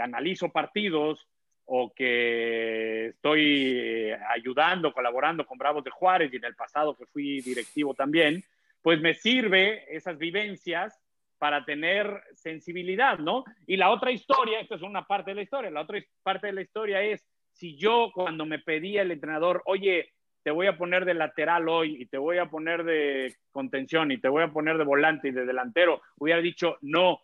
[0.00, 1.26] analizo partidos
[1.64, 7.06] o que estoy eh, ayudando, colaborando con Bravos de Juárez y en el pasado que
[7.06, 8.44] fui directivo también,
[8.82, 11.00] pues me sirve esas vivencias
[11.38, 13.44] para tener sensibilidad, ¿no?
[13.66, 16.52] Y la otra historia, esta es una parte de la historia, la otra parte de
[16.52, 21.04] la historia es si yo cuando me pedía el entrenador, oye, te voy a poner
[21.04, 24.78] de lateral hoy y te voy a poner de contención y te voy a poner
[24.78, 27.20] de volante y de delantero, hubiera dicho, no,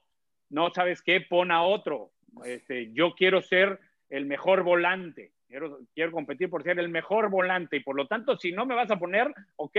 [0.51, 2.11] no sabes qué, pon a otro.
[2.45, 7.77] Este, yo quiero ser el mejor volante, quiero, quiero competir por ser el mejor volante
[7.77, 9.77] y por lo tanto, si no me vas a poner, ok,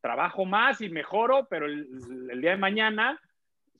[0.00, 3.20] trabajo más y mejoro, pero el, día de mañana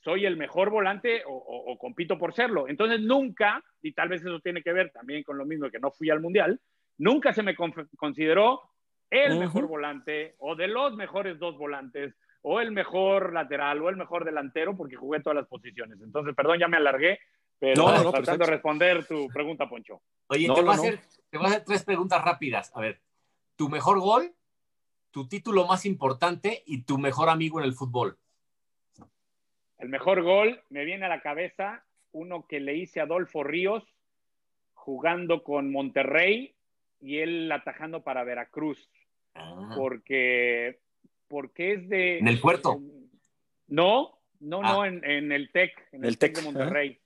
[0.03, 2.69] soy el mejor volante o, compito por serlo.
[2.69, 5.91] Entonces nunca, y tal vez eso tiene que ver también con lo mismo que no
[5.91, 6.61] fui al Mundial,
[6.99, 8.63] nunca se me consideró
[9.11, 13.97] el mejor volante o de los mejores dos volantes o el mejor lateral o el
[13.97, 16.01] mejor delantero porque jugué todas las posiciones.
[16.01, 17.21] Entonces, perdón, ya me alargué,
[17.59, 20.03] pero no, tratando de responder tu pregunta, Poncho.
[20.27, 21.01] Oye, te, voy a hacer,
[21.31, 22.73] te voy a hacer tres preguntas rápidas.
[22.75, 23.01] A ver,
[23.57, 24.35] tu mejor gol,
[25.13, 28.19] tu título más importante y tu mejor amigo en el fútbol.
[29.79, 33.85] El mejor gol me viene a la cabeza uno que le hice a Adolfo Ríos
[34.75, 36.55] jugando con Monterrey
[37.01, 38.89] y él atajando para Veracruz.
[39.35, 39.73] Ah.
[39.77, 40.81] Porque
[41.33, 42.19] porque es de...
[42.19, 42.79] ¿En el puerto?
[43.69, 44.87] no, no, no, ah.
[44.87, 46.99] en, el TEC, en el, TEC, de Monterrey.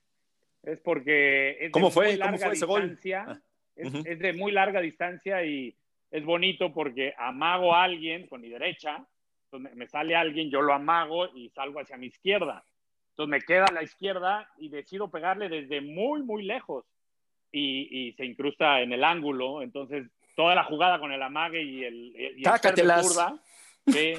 [0.63, 2.07] Es porque es ¿Cómo de fue?
[2.07, 3.23] muy larga ¿Cómo fue ese distancia.
[3.23, 3.37] Gol?
[3.37, 5.73] Ah, es, de muy larga distancia y
[6.11, 9.01] es bonito porque amago a alguien con mi derecha,
[9.45, 12.65] entonces me sale alguien, yo lo amago y salgo hacia mi izquierda.
[13.11, 16.83] Entonces me queda a la izquierda y decido pegarle desde muy, muy lejos
[17.53, 19.61] y, se incrusta en el ángulo.
[19.61, 23.39] Entonces toda la jugada con el amague y el, y el curva
[23.87, 24.13] Sí,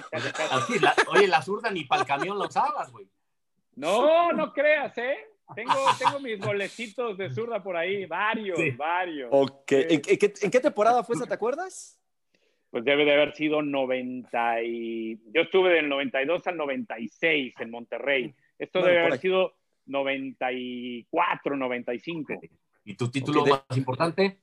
[1.09, 3.07] oye, la zurda ni para el camión lo usabas, güey.
[3.77, 5.19] No, no creas, ¿eh?
[5.55, 9.29] Tengo, tengo mis golecitos de zurda por ahí, varios, varios.
[9.33, 9.73] Ok.
[9.73, 11.99] ¿En, qué, temporada fue esa, te acuerdas?
[12.71, 15.19] Pues debe de haber sido 90 y...
[15.33, 18.35] Yo estuve del 92 al 96 en Monterrey.
[18.59, 19.55] Esto debe haber sido
[19.87, 22.41] 94, 95.
[22.85, 24.39] ¿Y tu título más importante?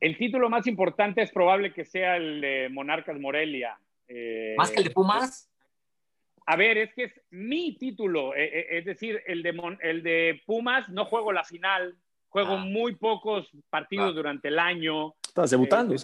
[0.00, 3.78] El título más importante es probable que sea el de Monarcas Morelia.
[4.08, 5.50] Eh, ¿Más que el de Pumas?
[6.46, 8.34] A ver, es que es mi título.
[8.34, 11.96] Eh, eh, es decir, el de, el de Pumas no juego la final,
[12.28, 12.64] juego ah.
[12.64, 14.14] muy pocos partidos ah.
[14.14, 15.14] durante el año.
[15.26, 15.94] Estabas debutando.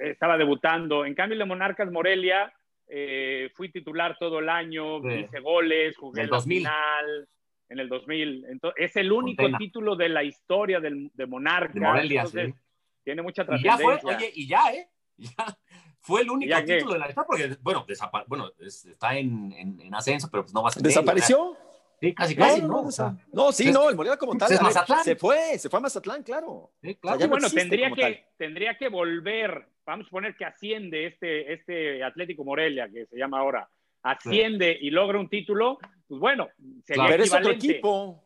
[0.00, 1.04] estaba debutando.
[1.04, 2.52] En cambio, el de Monarcas Morelia
[2.86, 5.08] eh, fui titular todo el año, Sí.
[5.20, 6.58] hice goles, jugué En en el la 2000.
[6.58, 7.28] final
[7.70, 8.44] en el 2000.
[8.48, 11.72] Entonces, es el único título de la historia del, de Monarca.
[11.74, 12.60] De Morelia, Entonces, sí.
[13.08, 14.16] Tiene mucha Y ya fue, trascendencia.
[14.16, 14.88] oye, y ya, ¿eh?
[15.18, 15.58] Ya
[16.00, 16.76] fue el único ¿Ya qué?
[16.76, 20.42] título de la historia, porque, bueno, desapa- bueno es- está en, en- en ascenso, pero
[20.44, 20.82] pues no va a ser.
[20.82, 21.56] ¿Desapareció?
[22.00, 22.74] Sí, casi, No, casi, no, ¿no?
[22.82, 24.52] no, O sea, desa- no, sí, es- no, el Morelia como tal.
[24.52, 25.04] es a ver, Mazatlán.
[25.04, 26.70] Se fue, se fue a Mazatlán, claro.
[26.82, 28.20] sí, O sea, bueno, tendría que, tal.
[28.36, 29.66] tendría que volver.
[29.84, 33.68] Vamos a poner que asciende este, este Atlético Morelia, que se llama ahora.
[34.02, 35.78] Asciende y logra un título.
[36.06, 36.48] Pues bueno,
[36.84, 37.10] sería Claro.
[37.10, 37.72] Pero es otro equivalente.
[37.72, 38.24] equipo.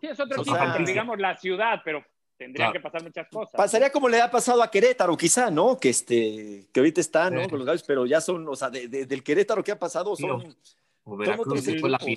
[0.00, 2.04] Sí, es otro O equipo, sea- pero digamos la ciudad, pero
[2.40, 2.72] tendrían Claro.
[2.72, 3.52] que pasar muchas cosas.
[3.54, 5.78] Pasaría como le ha pasado a Querétaro, quizá, ¿no?
[5.78, 7.42] Que este, que ahorita está, ¿no?
[7.44, 7.50] Sí.
[7.50, 10.16] Con los gallos, pero ya son, o sea, de- de- del Querétaro que ha pasado
[10.16, 10.56] Sí, son.
[11.04, 12.08] O Veracruz se fue la ¿no?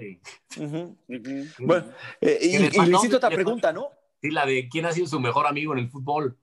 [0.00, 0.18] y-.
[1.58, 1.86] Bueno,
[2.20, 3.88] eh, y, y le hice otra pregunta, ¿no?
[4.20, 6.36] Sí, la de quién ha sido su mejor amigo en el fútbol.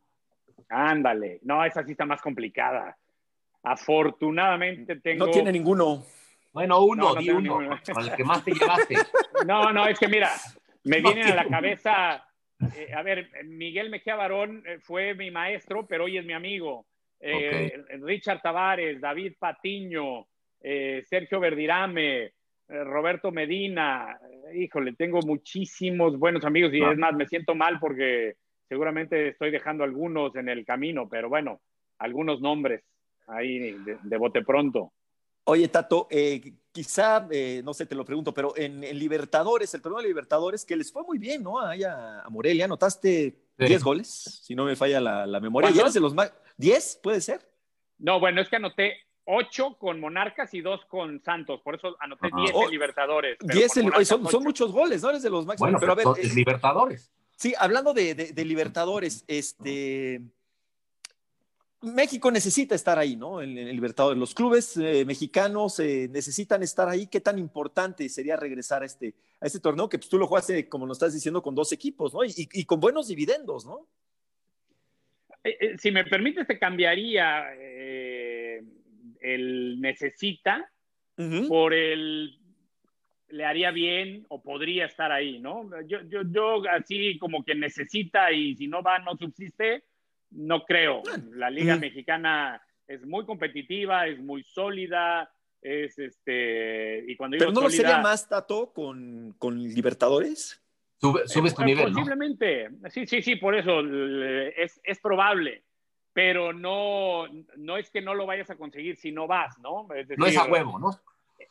[0.69, 1.39] Ándale.
[1.43, 2.98] No, esa sí está más complicada.
[3.63, 5.26] Afortunadamente tengo.
[5.26, 6.06] No tiene ninguno.
[6.54, 7.80] Bueno, uno, No, no di uno, ninguno.
[7.93, 8.95] con el que más te llevaste.
[9.45, 10.32] No, no, es que mira,
[10.86, 12.26] me No vienen a la cabeza.
[12.60, 16.86] Eh, a ver, Miguel Mejía Barón eh, fue mi maestro, pero hoy es mi amigo.
[17.20, 20.28] Eh, Richard Tavares, David Patiño,
[20.62, 22.34] eh, Sergio Verdirame,
[22.68, 24.20] Roberto Medina.
[24.54, 28.36] Híjole, tengo muchísimos buenos amigos y es más, me siento mal porque
[28.68, 31.62] seguramente estoy dejando algunos en el camino, pero bueno,
[32.00, 32.84] algunos nombres
[33.28, 34.91] ahí de, de bote pronto.
[35.46, 36.41] Oye, Tato, eh,
[36.76, 40.66] quizá, eh, no sé, te lo pregunto, pero en, en Libertadores, el torneo de Libertadores,
[40.66, 41.58] que les fue muy bien, ¿no?
[41.62, 43.66] Ahí a, Morelia, anotaste Sí.
[43.68, 45.70] 10 goles, si no me falla la, la memoria.
[45.70, 45.84] ¿Y ¿Cuántos?
[45.86, 46.34] eres de los más.
[46.60, 47.00] ¿10?
[47.02, 47.50] ¿Puede ser?
[47.98, 52.28] No, bueno, es que anoté ocho con Monarcas y dos con Santos, por eso anoté
[52.28, 52.36] Ajá.
[52.42, 53.38] 10 Oh, en Libertadores.
[53.40, 55.10] pero 10 con en- Monarcas, oye, son, muchos goles, ¿no?
[55.12, 55.72] Eres de los máximos.
[55.72, 57.10] Bueno, pero a ver, eh, Libertadores.
[57.38, 60.20] sí, hablando de, de- de Libertadores, este.
[61.86, 63.41] México necesita estar ahí, ¿no?
[63.41, 64.19] En, el Libertadores.
[64.19, 67.08] Los clubes eh, mexicanos eh, necesitan estar ahí.
[67.08, 69.88] ¿Qué tan importante sería regresar a este, a este torneo?
[69.88, 72.24] Que pues, tú lo jugaste, como nos estás diciendo, con dos equipos, ¿no?
[72.24, 73.88] Y, y con buenos dividendos, ¿no?
[75.43, 77.54] Eh, si me permites, te cambiaría
[79.21, 80.71] el necesita
[81.48, 82.38] por el
[83.30, 85.69] le haría bien o podría estar ahí, ¿no?
[85.88, 89.84] Yo, yo, yo así como que necesita y si no va, no subsiste,
[90.36, 91.02] no creo.
[91.34, 91.76] La Liga.
[91.78, 97.04] Mexicana es muy competitiva, es muy sólida, es este.
[97.08, 100.62] Y cuando Pero digo no lo sería más, Tato, con, con Libertadores.
[101.02, 101.93] Sube- subes tu Eh, nivel, ¿no?
[101.93, 105.63] Posiblemente, sí, sí, sí, por eso eh, es, es probable,
[106.13, 107.26] pero no,
[107.58, 109.88] no es que no lo vayas a conseguir si no vas, ¿no?
[109.93, 110.91] Es No es a huevo, ¿no?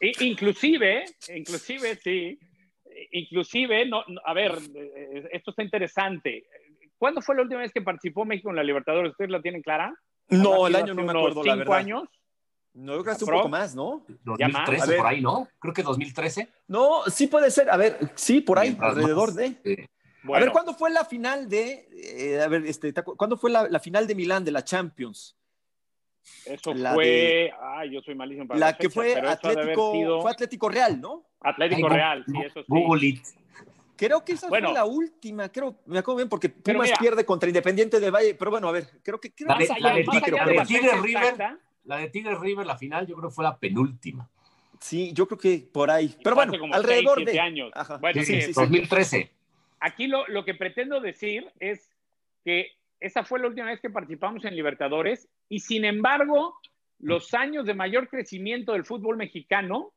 [0.01, 2.38] Inclusive, inclusive, sí,
[3.12, 6.47] inclusive, no, no, a ver, eh, esto está interesante.
[7.05, 9.11] ¿Cuándo fue la última vez que participó México en la Libertadores?
[9.11, 9.95] ¿Ustedes la tienen clara?
[10.31, 11.77] No, ¿Habrá el año no me acuerdo, la cinco verdad.
[11.77, 12.05] años?
[12.73, 14.07] No, yo creo que hace un poco más, ¿no?
[14.38, 14.64] ¿Ya más?
[14.64, 14.97] 2013 A ver.
[14.97, 15.47] por ahí, ¿no?
[15.59, 16.49] Creo que 2013.
[16.67, 17.69] No, sí puede ser.
[17.69, 19.49] A ver, sí, por ahí, Mientras alrededor más, de.
[19.62, 19.85] sí.
[20.33, 21.87] A ver, ¿cuándo fue la final de.
[21.93, 24.64] eh, a ver, este, ¿te acu- ¿cuándo fue la, la final de Milán de la
[24.64, 25.37] Champions?
[26.47, 27.05] eso la fue.
[27.07, 30.99] de- Ay, yo soy malísimo para La las que fue Atlético, sido fue Atlético Real,
[31.03, 31.27] ¿no?
[31.43, 32.67] Atlético Ay, Real, sí, eso sí.
[32.67, 33.23] Google it.
[33.96, 34.68] Creo que esa Bueno.
[34.68, 36.96] fue la última, creo, me acuerdo bien, porque Pumas mira.
[36.98, 39.80] pierde contra Independiente del Valle, pero bueno, a ver, creo que creo La que de-
[39.80, 40.37] la de Tigre- creo.
[40.38, 41.22] la de de Tigre River.
[41.22, 44.28] exacta, La de Tigres River, la final, yo creo que fue la penúltima.
[44.80, 46.09] Sí, yo creo que por ahí.
[46.22, 47.38] Pero hace bueno, como alrededor de.
[47.40, 47.70] años.
[47.74, 47.98] Ajá.
[47.98, 48.61] Bueno, Sí, sí, sí, sí.
[48.61, 49.30] 2013.
[49.80, 51.90] Aquí lo, lo que pretendo decir es
[52.44, 52.68] que
[53.00, 56.57] esa fue la última vez que participamos en Libertadores y sin embargo,
[56.98, 59.92] los años de mayor crecimiento del fútbol mexicano,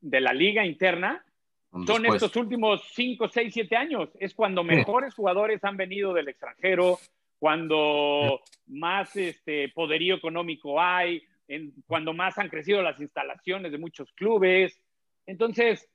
[0.00, 1.24] de la liga interna,
[1.72, 2.22] son Después.
[2.22, 4.10] estos últimos 5, 6, 7 años.
[4.20, 6.98] Es cuando mejores jugadores han venido del extranjero,
[7.38, 14.12] cuando más este, poderío económico hay, en- cuando más han crecido las instalaciones de muchos
[14.12, 14.78] clubes.
[15.26, 15.88] Entonces,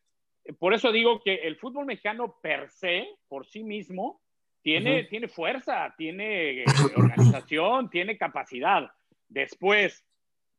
[0.59, 4.19] por eso digo que el fútbol mexicano per se, por sí mismo,
[4.61, 8.91] tiene, tiene fuerza, tiene eh, organización, tiene capacidad.
[9.29, 10.03] Después,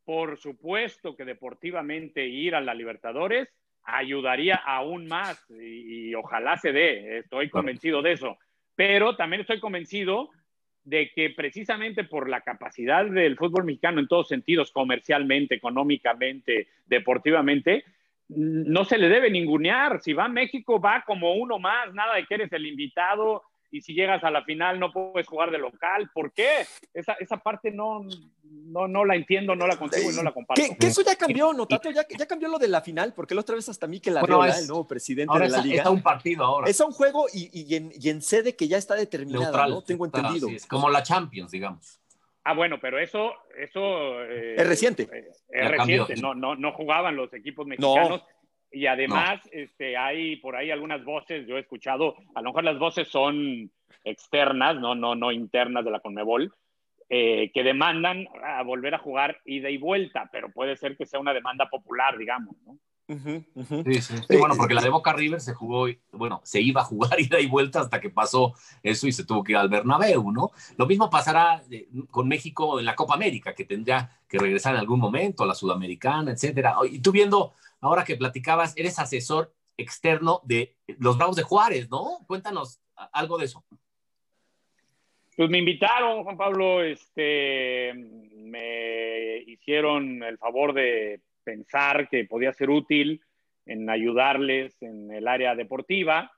[0.04, 3.48] por supuesto que deportivamente ir a la Libertadores
[3.88, 8.38] ayudaría aún más y, y ojalá se dé, estoy convencido de eso.
[8.74, 10.30] Pero también estoy convencido
[10.84, 17.84] de que precisamente por la capacidad del fútbol mexicano en todos sentidos, comercialmente, económicamente, deportivamente,
[18.28, 20.00] no se le debe ningunear.
[20.00, 23.80] Si va a México, va como uno más, nada de que eres el invitado y
[23.82, 26.10] si llegas a la final no puedes jugar de local.
[26.14, 26.66] ¿Por qué?
[26.94, 28.02] Esa, esa parte no,
[28.44, 30.62] no, no la entiendo, no la consigo y no la comparto.
[30.62, 31.90] Que, que eso ya cambió, ¿no, Tato?
[31.90, 34.48] Ya, ya cambió lo de la final, porque la otra vez hasta Mikel Bueno, Arriola,
[34.56, 35.76] es- el nuevo presidente Ahora de la es, liga.
[35.78, 36.68] está un partido ahora.
[36.70, 39.70] Es a un juego y, y en, y en sede que ya está determinada, neutral.
[39.70, 39.82] ¿no?
[39.82, 40.48] Tengo Está- entendido.
[40.48, 42.00] es como la Champions, digamos.
[42.44, 45.02] Ah, bueno, pero eso, eso eh, es reciente.
[45.12, 46.14] eh, es reciente.
[46.16, 48.22] No, no, no jugaban los equipos mexicanos.
[48.70, 52.78] Y además, este, hay por ahí algunas voces, yo he escuchado, a lo mejor las
[52.78, 53.70] voces son
[54.04, 56.52] externas, no, no, no internas de la Conmebol,
[57.08, 61.18] eh, que demandan a volver a jugar ida y vuelta, pero puede ser que sea
[61.18, 62.78] una demanda popular, digamos, ¿no?
[63.08, 64.14] Sí, sí.
[64.28, 67.40] Sí, bueno, porque la de Boca River se jugó, bueno, se iba a jugar ida
[67.40, 70.50] y vuelta hasta que pasó eso y se tuvo que ir al Bernabéu, ¿no?
[70.76, 74.80] Lo mismo pasará eh, con México en la Copa América, que tendrá que regresar en
[74.80, 76.76] algún momento, a la Sudamericana, etcétera.
[76.90, 82.18] Y tú viendo, ahora que platicabas, eres asesor externo de los Bravos de Juárez, ¿no?
[82.26, 82.80] Cuéntanos
[83.12, 83.64] algo de eso.
[85.34, 92.68] Pues me invitaron, Juan Pablo, este, me hicieron el favor de pensar que podía ser
[92.68, 93.22] útil
[93.64, 96.30] en ayudarles en el área deportiva.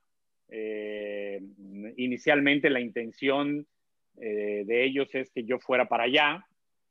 [0.48, 1.40] Eh,
[1.96, 3.66] inicialmente la intención
[4.20, 6.46] eh, de ellos es que yo fuera para allá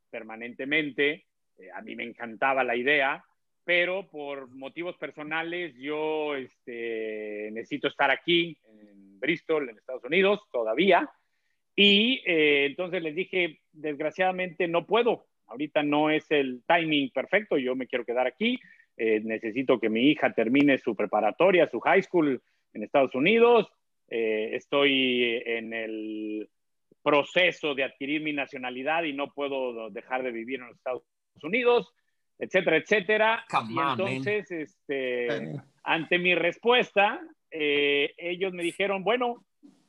[0.09, 1.27] permanentemente.
[1.57, 3.23] Eh, a mí me encantaba la idea,
[3.63, 11.09] pero por motivos personales yo este, necesito estar aquí en Bristol, en Estados Unidos, todavía.
[11.73, 17.87] Y entonces les dije, desgraciadamente no puedo, ahorita no es el timing perfecto, yo me
[17.87, 18.59] quiero quedar aquí,
[18.97, 22.41] eh, necesito que mi hija termine su preparatoria, su high school
[22.73, 23.71] en Estados Unidos,
[24.09, 26.49] eh, estoy en el
[27.01, 31.03] proceso de adquirir mi nacionalidad y no puedo dejar de vivir en los Estados
[31.41, 31.93] Unidos,
[32.37, 33.45] etcétera, etcétera.
[33.49, 33.99] Come y on, man.
[33.99, 39.45] entonces, este, ante mi respuesta, eh, ellos me dijeron, bueno,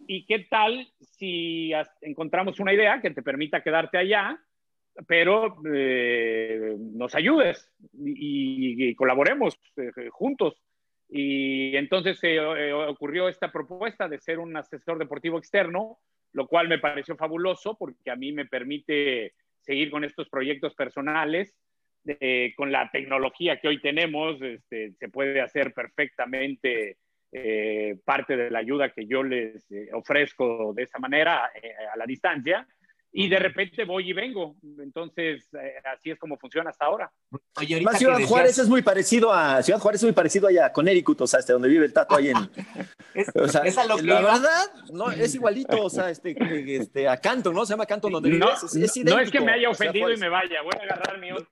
[0.06, 4.40] ¿y qué tal si encontramos una idea que te permita quedarte allá,
[5.06, 10.62] pero eh, nos ayudes y, y colaboremos eh, juntos?
[11.08, 15.98] Y entonces se eh, ocurrió esta propuesta de ser un asesor deportivo externo,
[16.32, 21.54] lo cual me pareció fabuloso porque a mí me permite seguir con estos proyectos personales.
[22.06, 26.96] Eh, con la tecnología que hoy tenemos, este, se puede hacer perfectamente
[27.30, 31.96] eh, parte de la ayuda que yo les eh, ofrezco de esa manera eh, a
[31.96, 32.66] la distancia
[33.12, 34.54] y de repente voy y vengo.
[34.78, 37.12] Entonces, eh, así es como funciona hasta ahora.
[37.56, 40.66] Oye, ahorita Ciudad decías- Juárez es muy parecido a Ciudad Juárez es muy parecido allá
[40.66, 42.36] a Connecticut, o sea, hasta donde vive el Tato ahí en,
[43.14, 44.32] es, o sea, es a lo que la iba.
[44.32, 46.36] verdad, no, es igualito, o sea, este,
[46.76, 47.66] este, a Canton, ¿no?
[47.66, 48.62] Se llama Canton donde No, vives.
[48.62, 51.32] Es, es no es que me haya ofendido y me vaya, voy a agarrar mi
[51.32, 51.48] otro.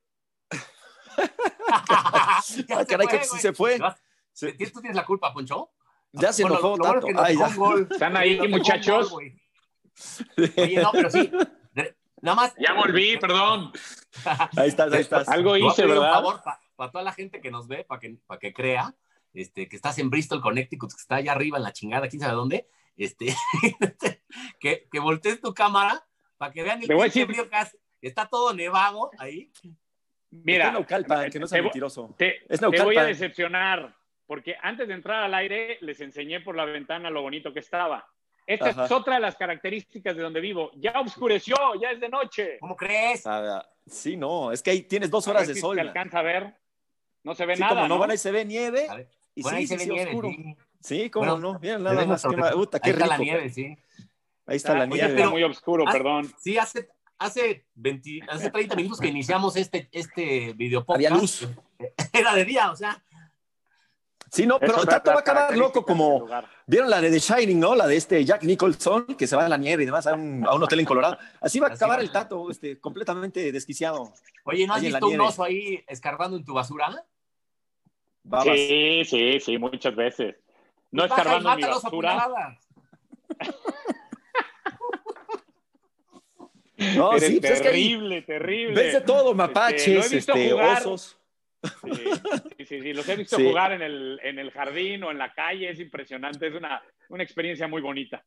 [1.71, 3.79] Ah, caray, fue, que sí se fue.
[3.79, 5.71] ¿Tú tienes la culpa, Poncho?
[6.13, 6.99] ya se Bueno, enojó lo bueno Tato.
[6.99, 7.95] es que nos Ay, ya.
[7.95, 9.11] ¿Están ahí, muchachos?
[9.11, 9.33] gol.
[10.57, 11.31] Oye, no, pero sí.
[12.21, 12.55] Nada más.
[12.59, 13.73] Ya volví, perdón.
[14.57, 15.29] Ahí estás, ahí estás.
[15.29, 16.13] Algo hice, ¿verdad?
[16.13, 16.41] favor
[16.75, 18.95] para toda la gente que nos ve, para que, para que crea
[19.35, 22.35] este, que estás en Bristol, Connecticut, que está allá arriba en la chingada, quién sabe
[22.35, 23.35] dónde, este,
[24.61, 26.05] que, que voltees tu cámara
[26.37, 27.79] para que vean el voy a decir- frío que hace.
[28.01, 29.51] Está todo nevado ahí.
[30.31, 32.15] Mira, Naucalpan, que no sea te mentiroso.
[32.17, 33.95] Te, Es te voy a decepcionar,
[34.27, 38.07] porque antes de entrar al aire les enseñé por la ventana lo bonito que estaba.
[38.49, 38.85] Esta Ajá.
[38.87, 40.71] es otra de las características de donde vivo.
[40.77, 42.57] Ya oscureció, ya es de noche.
[42.61, 43.27] ¿Cómo crees?
[43.27, 45.75] Ah, sí, no, es que ahí tienes dos A horas ver de si sol.
[45.77, 46.55] se alcanza a ver.
[47.25, 47.75] No se ve Sí, nada.
[47.75, 47.99] como no, ¿no?
[48.01, 48.87] van ahí se ve nieve.
[48.89, 50.29] A ver, Y bueno, sí, ahí sí, se ve sí, nieve, oscuro.
[50.31, 50.57] sí.
[50.81, 51.59] Sí, cómo Bueno, no.
[51.59, 52.23] Mira, nada más.
[52.23, 53.07] qué puta, ahí qué está rico.
[53.07, 53.77] la nieve, sí.
[54.47, 55.15] Ahí está la Ah, oye, nieve.
[55.21, 56.33] está muy oscuro, perdón.
[56.39, 61.43] Sí, hace, hace, 20 hace 30 minutos que iniciamos este, este video Había podcast.
[61.43, 61.49] luz.
[62.15, 63.03] Era de día, o sea.
[64.31, 66.27] Sí, no, pero otra Tato va a acabar loco como...
[66.69, 67.75] ¿Vieron la de The Shining, no?
[67.75, 70.47] La de este Jack Nicholson, que se va a la nieve y demás a un,
[70.47, 71.17] a un hotel en Colorado.
[71.41, 74.13] Así va a acabar el Tato, este, completamente desquiciado.
[74.45, 77.07] Oye, ¿no has visto un oso ahí escarbando en tu basura?
[78.23, 78.55] Babas.
[78.55, 80.37] Sí, sí, sí, muchas veces.
[80.91, 82.59] No escarbando en mi basura.
[86.95, 88.75] No, Eres sí, pues es que terrible, terrible.
[88.81, 90.79] ves de todo, Este, mapaches, este, jugar.
[90.83, 91.18] osos.
[92.57, 93.45] Sí, sí, sí, los he visto Sí.
[93.45, 97.23] jugar en el, en el jardín o en la calle, es impresionante, es una, una
[97.23, 98.25] experiencia muy bonita.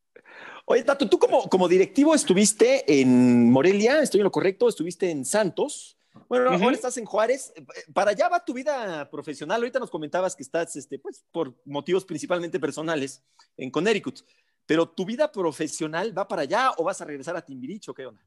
[0.65, 5.25] Oye, Tato, tú como, como directivo estuviste en Morelia, estoy en lo correcto, estuviste en
[5.25, 5.97] Santos.
[6.27, 7.53] Bueno, ahora estás en Juárez.
[7.93, 9.61] Para allá va tu vida profesional.
[9.61, 13.23] Ahorita nos comentabas que estás, este, pues, por motivos principalmente personales
[13.57, 14.19] en Connecticut.
[14.65, 18.21] Pero tu vida profesional va para allá o vas a regresar a Timbiricho, ¿qué onda?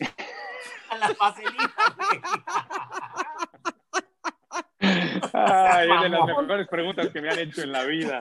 [0.90, 2.20] A la güey.
[5.32, 8.20] Ay, es de las mejores preguntas que me han hecho en la vida.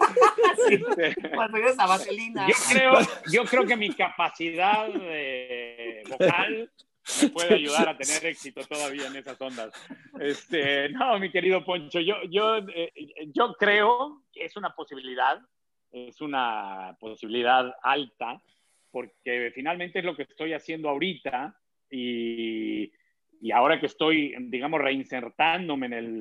[0.67, 2.47] Sí, Este, Cuando eres a vaselina.
[2.47, 2.93] Yo creo,
[3.32, 6.72] yo creo que mi capacidad eh, vocal
[7.22, 9.72] me puede ayudar a tener éxito todavía en esas ondas.
[10.20, 12.91] Este, no, mi querido Poncho, yo, yo, eh,
[13.34, 15.39] yo creo que es una posibilidad,
[15.91, 18.41] es una posibilidad alta,
[18.91, 21.55] porque finalmente es lo que estoy haciendo ahorita.
[21.91, 22.91] y,
[23.41, 26.11] y ahora que estoy, digamos, reinsertándome en el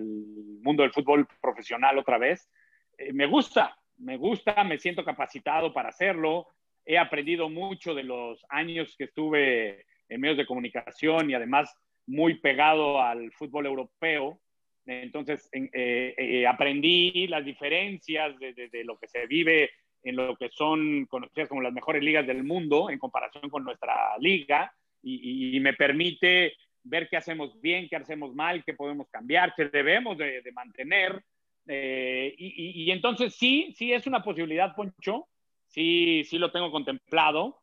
[0.62, 2.50] mundo del fútbol profesional otra vez,
[2.96, 6.46] eh, me gusta, me gusta, me siento capacitado para hacerlo.
[6.84, 11.74] He aprendido mucho de los años que estuve en medios de comunicación y además
[12.06, 14.40] muy pegado al fútbol europeo.
[14.86, 19.70] Entonces, eh, eh, aprendí las diferencias de, de, lo que se vive
[20.02, 24.16] en lo que son conocidas como las mejores ligas del mundo en comparación con nuestra
[24.18, 29.54] liga y, y me permite ver qué hacemos bien, qué hacemos mal, qué podemos cambiar,
[29.56, 31.22] qué debemos de, mantener.
[31.66, 35.28] Eh, y, entonces sí, sí es una posibilidad, Poncho,
[35.66, 37.60] sí, sí lo tengo contemplado,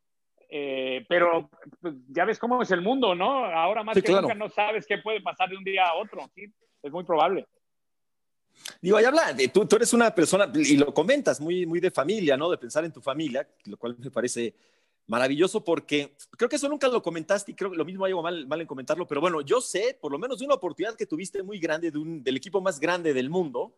[0.49, 1.49] eh, pero
[1.81, 3.45] pues, ya ves cómo es el mundo, ¿no?
[3.45, 6.45] Ahora más que nunca no sabes qué puede pasar de un día a otro, ¿sí?
[6.83, 7.47] es muy probable.
[8.81, 12.37] Digo, ahí habla, tú, tú eres una persona, y lo comentas, muy, muy de familia,
[12.37, 12.49] ¿no?
[12.49, 14.53] De pensar en tu familia, lo cual me parece
[15.07, 18.47] maravilloso porque creo que eso nunca lo comentaste y creo que lo mismo hay mal,
[18.47, 21.43] mal en comentarlo, pero bueno, yo sé por lo menos de una oportunidad que tuviste
[21.43, 23.75] muy grande de un, del equipo más grande del mundo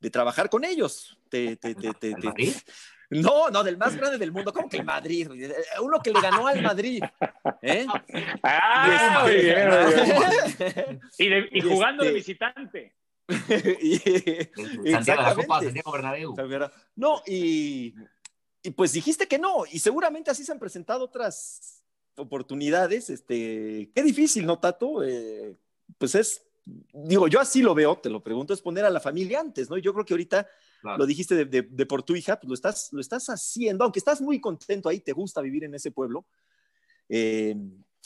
[0.00, 1.16] de trabajar con ellos.
[1.30, 2.14] Te, te, te,
[3.10, 4.52] no, no, del más grande del mundo.
[4.52, 5.28] ¿Cómo que el Madrid?
[5.80, 7.02] Uno que le ganó al Madrid.
[7.62, 7.86] ¿eh?
[8.42, 9.26] Ah,
[11.18, 11.24] y,
[11.58, 12.94] y, jugando de este visitante.
[13.80, 16.34] y, Santiago, la Copa Santiago Bernabéu.
[16.96, 17.94] No, y
[18.64, 21.82] y pues dijiste que no, y seguramente así se han presentado otras
[22.16, 23.10] oportunidades.
[23.10, 25.04] Este, qué difícil, ¿no, Tato?
[25.04, 25.54] Eh,
[25.98, 26.42] pues es,
[26.94, 29.76] digo, yo así lo veo, te lo pregunto, es poner a la familia antes, ¿no?
[29.76, 30.48] Yo creo que ahorita
[30.96, 34.40] lo dijiste de, por tu hija, pues lo estás, lo estás haciendo, aunque estás muy
[34.40, 36.24] contento ahí, te gusta vivir en ese pueblo.
[37.10, 37.54] Eh,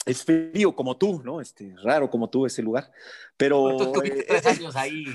[0.05, 1.39] es frío como tú, ¿no?
[1.39, 2.91] Este, raro como tú ese lugar,
[3.37, 3.91] pero...
[3.93, 5.05] tuviste tres años ahí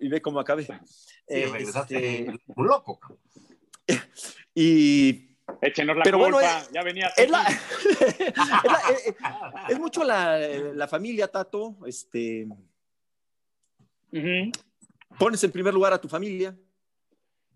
[0.00, 0.64] y, ve, cómo, acabé.
[0.64, 0.72] Sí,
[1.28, 2.98] regresaste este, un loco.
[4.54, 5.30] Y.
[5.60, 7.08] Échenos la pero culpa, bueno, ya venía.
[7.16, 7.44] Es, la,
[9.68, 11.76] es, mucho la, la, familia, Tato.
[11.84, 12.46] Este.
[15.18, 16.56] Pones en primer lugar a tu familia.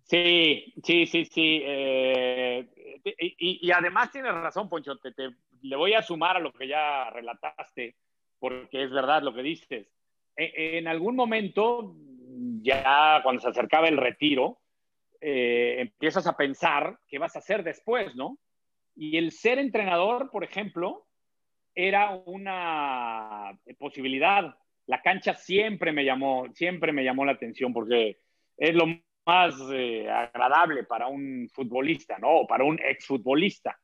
[0.05, 1.63] Sí, sí, sí, sí.
[1.65, 2.69] Eh,
[3.05, 4.97] y, y, además tienes razón, Poncho.
[4.97, 5.31] Te, te,
[5.63, 7.97] le voy a sumar a lo que ya relataste,
[8.39, 9.87] porque es verdad lo que dices.
[10.39, 11.97] E, en algún momento,
[12.63, 14.61] ya cuando se acercaba el retiro,
[15.21, 18.39] eh, empiezas a pensar qué vas a hacer después, ¿no?
[18.95, 21.07] Y el ser entrenador, por ejemplo,
[21.75, 24.57] era una posibilidad.
[24.87, 28.21] La cancha siempre me llamó, siempre me llamó la atención porque
[28.57, 28.87] es lo
[29.27, 32.31] más eh, agradable para un futbolista, ¿no?
[32.31, 33.79] O para un exfutbolista.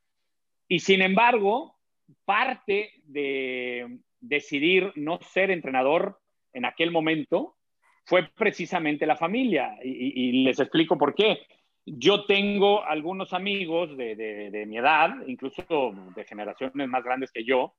[0.68, 1.78] Y sin embargo,
[2.24, 6.20] parte de decidir no ser entrenador
[6.54, 7.56] en aquel momento
[8.04, 9.76] fue precisamente la familia.
[9.82, 11.46] Y, les explico por qué.
[11.84, 17.74] Yo tengo algunos amigos de, mi edad, incluso de generaciones más grandes que yo,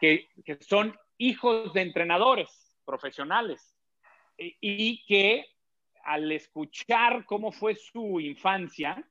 [0.00, 0.28] que,
[0.60, 3.76] son hijos de entrenadores profesionales
[4.38, 5.44] y, que
[6.04, 9.04] al escuchar cómo fue su infancia,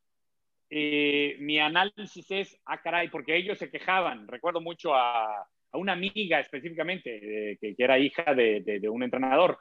[0.71, 4.27] eh, mi análisis es, ah, caray, porque ellos se quejaban.
[4.27, 9.57] Recuerdo mucho a, una amiga específicamente, eh, que, era hija de, un entrenador,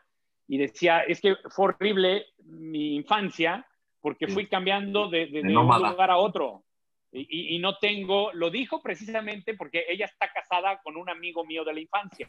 [0.46, 3.66] y decía, es que fue horrible mi infancia
[4.00, 6.64] porque fui cambiando de, un lugar a otro.
[7.10, 11.74] Y, no tengo, lo dijo precisamente porque ella está casada con un amigo mío de
[11.74, 12.28] la infancia.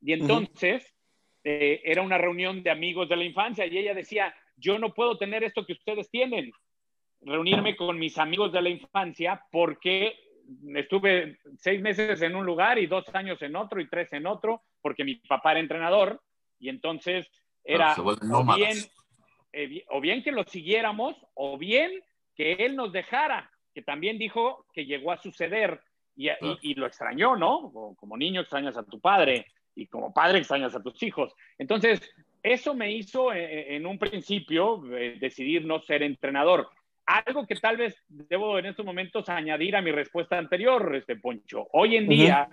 [0.00, 0.94] Y entonces
[1.44, 5.18] eh, era una reunión de amigos de la infancia y ella decía, yo no puedo
[5.18, 6.52] tener esto que ustedes tienen,
[7.22, 10.16] reunirme con mis amigos de la infancia porque
[10.74, 14.62] estuve seis meses en un lugar y dos años en otro y tres en otro
[14.80, 16.20] porque mi papá era entrenador
[16.58, 17.30] y entonces
[17.64, 18.76] era o, bien,
[19.52, 21.92] eh, o bien que lo siguiéramos o bien
[22.34, 25.80] que él nos dejara, que también dijo que llegó a suceder
[26.16, 26.28] y,
[26.62, 27.70] y, lo extrañó, ¿no?
[27.96, 31.34] Como, niño extrañas a tu padre y como padre extrañas a tus hijos.
[31.56, 32.00] Entonces,
[32.42, 34.82] eso me hizo eh, eh, en un principio
[35.18, 36.68] decidir no ser entrenador.
[37.10, 41.66] Algo que tal vez debo en estos momentos añadir a mi respuesta anterior, este Poncho.
[41.72, 42.48] Hoy en día,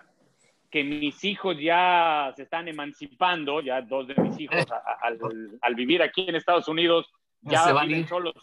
[0.71, 4.65] que mis hijos ya se están emancipando, ya dos de mis hijos
[5.61, 8.33] al, vivir aquí en Estados Unidos ya viven solos.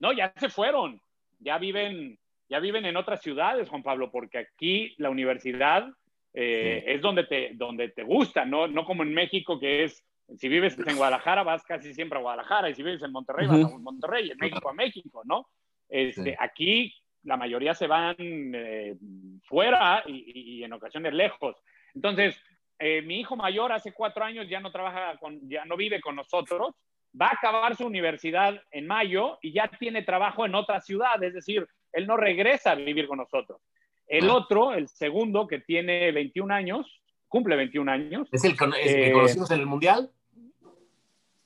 [0.00, 1.02] No, ya se fueron,
[1.38, 5.86] ya viven, ya viven en otras ciudades, Juan Pablo, porque aquí la universidad
[6.32, 8.68] eh, es donde te, donde te gusta, ¿no?
[8.68, 10.02] no como en México que es,
[10.36, 13.64] si vives en Guadalajara vas casi siempre a Guadalajara y si vives en Monterrey vas
[13.64, 15.48] a Monterrey, en México a México, ¿no?
[15.88, 18.96] Este, Aquí la mayoría se van eh,
[19.44, 21.56] fuera y, en ocasiones lejos.
[21.94, 22.36] Entonces,
[22.78, 26.16] eh, mi hijo mayor hace cuatro años ya no trabaja, con, ya no vive con
[26.16, 26.74] nosotros,
[27.20, 31.34] va a acabar su universidad en mayo y ya tiene trabajo en otra ciudad, es
[31.34, 33.60] decir, él no regresa a vivir con nosotros.
[34.06, 34.34] El Ah.
[34.34, 38.28] otro, el segundo, que tiene 21 años, cumple 21 años.
[38.32, 40.10] ¿Es el, es el que Eh, conocimos en el Mundial?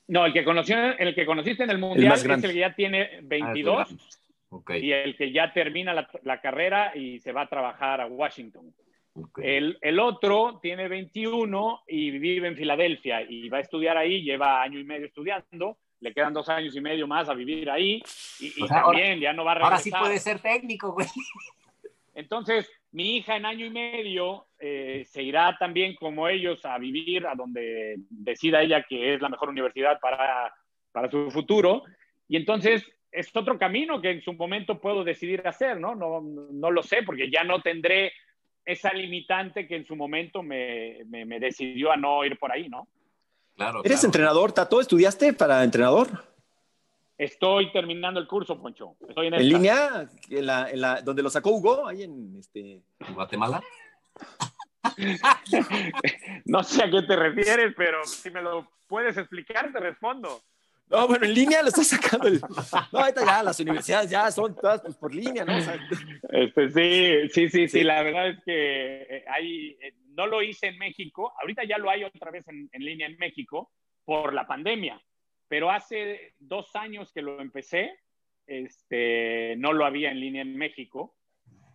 [0.08, 3.02] No, el que, conoció, el que conociste en el Mundial es el que ya tiene
[3.02, 4.02] Ah, es el 22 grande.
[4.50, 8.06] Ok, y el que ya termina la, la carrera y se va a trabajar a
[8.06, 8.72] Washington.
[9.42, 14.62] El, el otro tiene 21 y vive en Filadelfia y va a estudiar ahí, lleva
[14.62, 18.02] año y medio estudiando, le quedan dos años y medio más a vivir ahí
[18.38, 19.72] y, y O sea, ahora- también ya no va a regresar.
[19.72, 21.06] Ahora sí puede ser técnico, güey.
[22.14, 27.26] Entonces, mi hija en año y medio eh, se irá también como ellos a vivir
[27.26, 30.50] a donde decida ella que es la mejor universidad para,
[30.92, 31.82] para su futuro.
[32.26, 35.94] Y entonces es otro camino que en su momento puedo decidir hacer, ¿no?
[35.94, 38.14] No, no lo sé, porque ya no tendré
[38.64, 42.66] esa limitante que en su momento me, me, me decidió a no ir por ahí,
[42.70, 42.88] ¿no?
[43.56, 43.80] Claro.
[43.80, 44.06] ¿Eres claro.
[44.06, 44.80] entrenador, Tato?
[44.80, 46.24] ¿Estudiaste para entrenador?
[47.18, 48.96] Estoy terminando el curso, Poncho.
[49.08, 49.56] Estoy en, ¿En esta.
[49.56, 50.08] línea?
[50.28, 51.86] En la, en la, ¿Donde lo sacó Hugo?
[51.86, 52.82] Ahí en este...
[53.06, 53.62] ¿En Guatemala?
[56.44, 60.40] No sé a qué te refieres, pero si me lo puedes explicar, te respondo.
[60.88, 62.28] No, bueno, en línea lo está sacando.
[62.28, 62.40] el-
[62.92, 65.56] No, ahorita ya las universidades ya son todas pues, por línea, ¿no?
[65.56, 65.76] O sea,
[66.30, 67.84] Este, sí, sí, sí, sí, Sí.
[67.84, 71.90] la verdad es que eh, hay, eh, no lo hice en México, ahorita ya lo
[71.90, 73.72] hay otra vez en, en línea en México
[74.04, 75.00] por la pandemia,
[75.48, 77.98] pero hace dos años que lo empecé,
[78.46, 81.14] este, no lo había en línea en México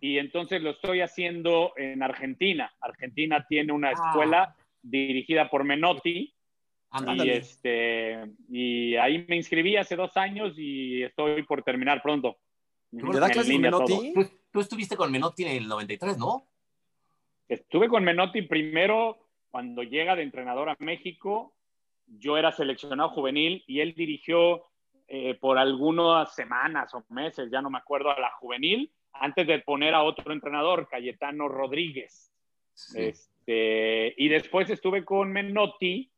[0.00, 2.72] y entonces lo estoy haciendo en Argentina.
[2.80, 3.92] Argentina tiene una Ah.
[3.92, 6.34] escuela dirigida por Menotti
[7.14, 8.18] y, este,
[8.50, 12.36] y ahí me inscribí hace dos años y estoy por terminar pronto.
[12.90, 14.12] ¿Te da clases Menotti?
[14.12, 16.46] Tú, tú estuviste con Menotti en el 93, ¿no?
[17.48, 19.18] Estuve con Menotti primero
[19.50, 21.54] cuando llega de entrenador a México.
[22.18, 24.64] Yo era seleccionado juvenil y él dirigió
[25.08, 29.58] eh, por algunas semanas o meses, ya no me acuerdo, a la juvenil, antes de
[29.60, 32.30] poner a otro entrenador, Cayetano Rodríguez.
[32.74, 32.98] Sí.
[33.00, 36.10] Este, y después estuve con Menotti,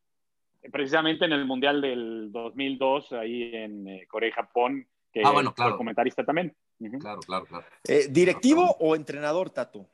[0.73, 5.55] precisamente en el Mundial del 2002, ahí en eh, Corea y Japón, que Ah, bueno,
[5.55, 5.73] claro.
[5.73, 6.55] fue comentarista también.
[7.01, 7.65] Claro, claro, claro.
[7.89, 9.87] eh, ¿Directivo o entrenador, Tato?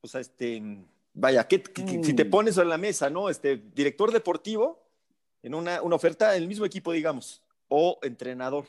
[0.00, 0.62] O sea, este...
[1.18, 1.62] Vaya, ¿qué,
[2.02, 2.30] si te Mm.
[2.30, 3.30] pones sobre la mesa, ¿no?
[3.30, 4.85] Este, director deportivo
[5.46, 8.66] en una, una oferta en el mismo equipo, digamos, o entrenador.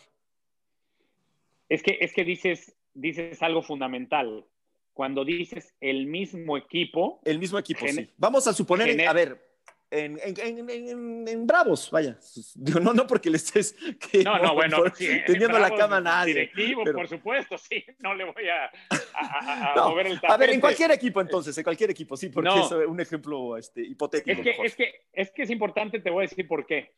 [1.70, 4.46] Es que, es que dices, dices algo fundamental.
[4.94, 8.08] Cuando dices el mismo equipo, El mismo equipo, sí.
[8.18, 9.47] Vamos a suponer, a ver,
[9.90, 12.18] en, en- en- en- en Bravos, vaya.
[12.56, 13.74] Digo, no, no porque le estés
[14.12, 16.34] que- no, no, bueno, por- sí, tendiendo la cama a nadie.
[16.34, 18.66] Directivo, pero- por supuesto, sí, no le voy a,
[19.14, 20.60] a- a- No, mover el A ver, en tapete.
[20.62, 22.66] cualquier equipo entonces, en cualquier equipo, sí, porque No.
[22.66, 24.32] es un ejemplo este, hipotético.
[24.32, 24.66] Es que, mejor.
[24.66, 26.94] es, que, es que es importante, te voy a decir por qué.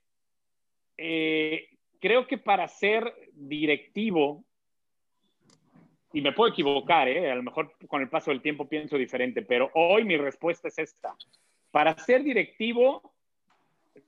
[0.97, 1.69] Eh,
[1.99, 4.43] creo que para ser directivo,
[6.11, 7.29] y me puedo equivocar, ¿eh?
[7.31, 10.79] a lo mejor con el paso del tiempo pienso diferente, pero hoy mi respuesta es
[10.79, 11.15] esta.
[11.71, 13.13] Para ser directivo,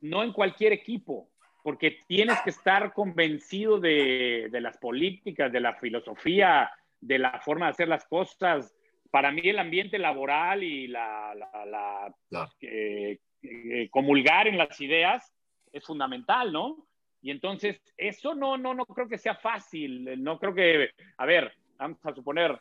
[0.01, 1.29] no en cualquier equipo,
[1.63, 7.67] porque tienes que estar convencido de, de las políticas, de la filosofía, de la forma
[7.67, 8.73] de hacer las cosas.
[9.11, 12.51] Para mí el ambiente laboral y la, la- la- Claro.
[12.61, 15.31] eh, eh, comulgar en las ideas
[15.71, 16.87] es fundamental, ¿no?
[17.21, 20.23] Y entonces, eso no, no, no creo que sea fácil.
[20.23, 22.59] No creo que, a ver, vamos a suponer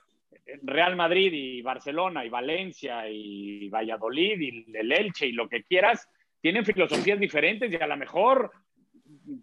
[0.62, 6.09] Real Madrid y Barcelona y Valencia y Valladolid y el Elche y lo que quieras,
[6.41, 8.51] tienen filosofías diferentes y a lo mejor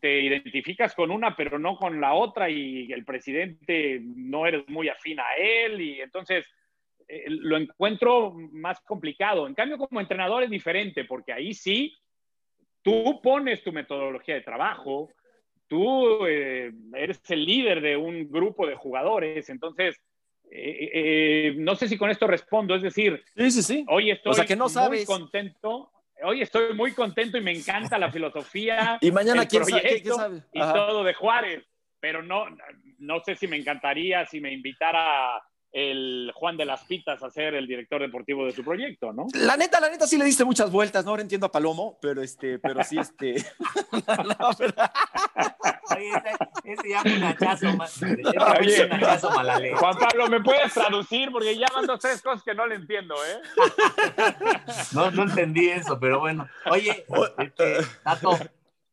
[0.01, 4.89] te identificas con una pero no con la otra y el presidente no eres muy
[4.89, 6.45] afín a él y entonces
[7.07, 9.47] eh, lo encuentro más complicado.
[9.47, 11.93] En cambio, como entrenador es diferente porque ahí sí
[12.81, 15.09] tú pones tu metodología de trabajo,
[15.67, 20.01] tú eh, eres el líder de un grupo de jugadores, entonces
[20.51, 23.85] eh, eh, no sé si con esto respondo, es decir, Sí, sí, sí.
[23.87, 25.91] hoy estoy O sea, que no muy contento,
[26.23, 29.97] hoy estoy muy contento y me encanta la filosofía Y mañana, el
[30.53, 31.63] y todo de Juárez,
[31.99, 32.45] pero no,
[32.99, 35.41] no sé si me encantaría si me invitara
[35.71, 39.27] el Juan de las Pitas a ser el director deportivo de su proyecto, ¿no?
[39.33, 41.11] La neta, la neta sí le diste muchas vueltas, ¿no?
[41.11, 43.35] Ahora entiendo a Palomo, pero este, pero sí, este.
[43.91, 44.73] No, pero-
[45.95, 47.67] Oye, ese, ese ya fue un hachazo,
[48.59, 48.89] Oye.
[48.89, 49.75] un.
[49.77, 51.31] Juan Pablo, ¿me puedes traducir?
[51.31, 53.41] Porque ya van dos, tres cosas que no le entiendo, ¿eh?
[54.93, 56.47] No, no entendí eso, pero bueno.
[56.69, 57.05] Oye,
[57.39, 58.37] este, Tato,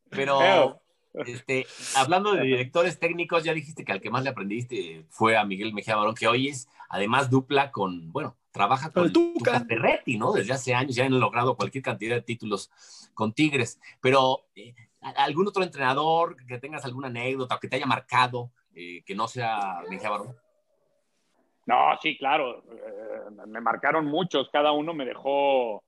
[0.09, 0.81] pero
[1.25, 5.45] este, hablando de directores técnicos, ya dijiste que al que más le aprendiste fue a
[5.45, 9.33] Miguel Mejía Barón, que hoy es además dupla con, bueno, trabaja con el Tuca.
[9.37, 10.33] Tuca Ferretti, ¿no?
[10.33, 12.71] Desde hace años ya han logrado cualquier cantidad de títulos
[13.13, 13.79] con Tigres.
[14.01, 14.73] Pero, eh,
[15.17, 19.27] ¿algún otro entrenador que tengas alguna anécdota o que te haya marcado eh, que no
[19.27, 20.35] sea Mejía Barón?
[21.65, 22.63] No, sí, claro.
[22.71, 25.83] Eh, me marcaron muchos, cada uno me dejó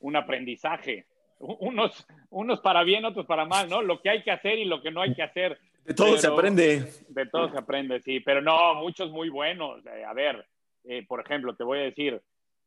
[0.00, 1.06] un aprendizaje.
[1.40, 3.80] Unos, unos para bien, otros para mal, ¿no?
[3.80, 5.58] Lo que hay que hacer y lo que no hay que hacer.
[5.84, 6.92] De todo se Pero- aprende.
[7.08, 9.84] De todo se aprende, sí, pero no, muchos muy buenos.
[9.86, 10.46] Eh, a ver,
[10.84, 12.20] eh, por ejemplo, te voy a decir,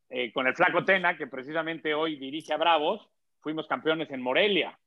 [0.10, 3.08] eh, con el Flaco Tena, que precisamente hoy dirige a Bravos,
[3.42, 4.78] fuimos campeones en Morelia.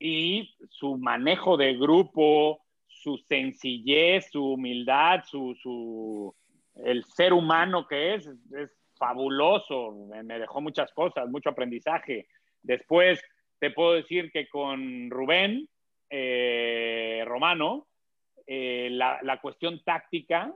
[0.00, 6.34] Y su manejo de grupo, su sencillez, su humildad, su, su
[6.74, 10.08] el ser humano que es, es fabuloso.
[10.24, 12.26] Me dejó muchas cosas, mucho aprendizaje.
[12.62, 13.20] Después
[13.58, 15.68] te puedo decir que con Rubén
[16.10, 17.86] eh, Romano,
[18.46, 20.54] eh, la, la cuestión táctica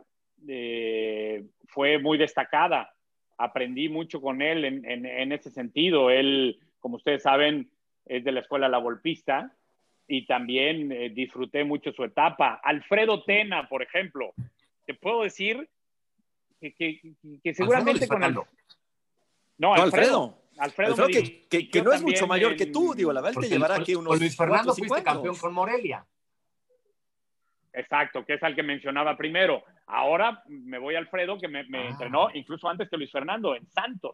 [0.49, 2.93] eh, fue muy destacada.
[3.39, 6.11] Aprendí mucho con él en, en, en, ese sentido.
[6.11, 7.71] Él, como ustedes saben,
[8.07, 9.53] es de la escuela La Volpista
[10.07, 12.61] y también eh, disfruté mucho su etapa.
[12.63, 14.35] Alfredo Tena, por ejemplo,
[14.87, 15.69] te puedo decir
[16.61, 17.01] que, que,
[17.43, 18.21] que seguramente con.
[18.21, 18.47] No,
[19.59, 20.42] no, Alfredo.
[20.63, 23.49] Alfredo, Alfredo que, que, que, no es mucho mayor que tú, digo, la verdad te
[23.49, 24.13] llevará aquí unos.
[24.13, 26.07] Con Luis Fernando fuiste campeón con Morelia.
[27.73, 29.65] Exacto, que es al que mencionaba primero.
[29.87, 31.89] Ahora me voy a Alfredo, que me, me ah.
[31.89, 34.13] entrenó incluso antes que Luis Fernando, en Santos.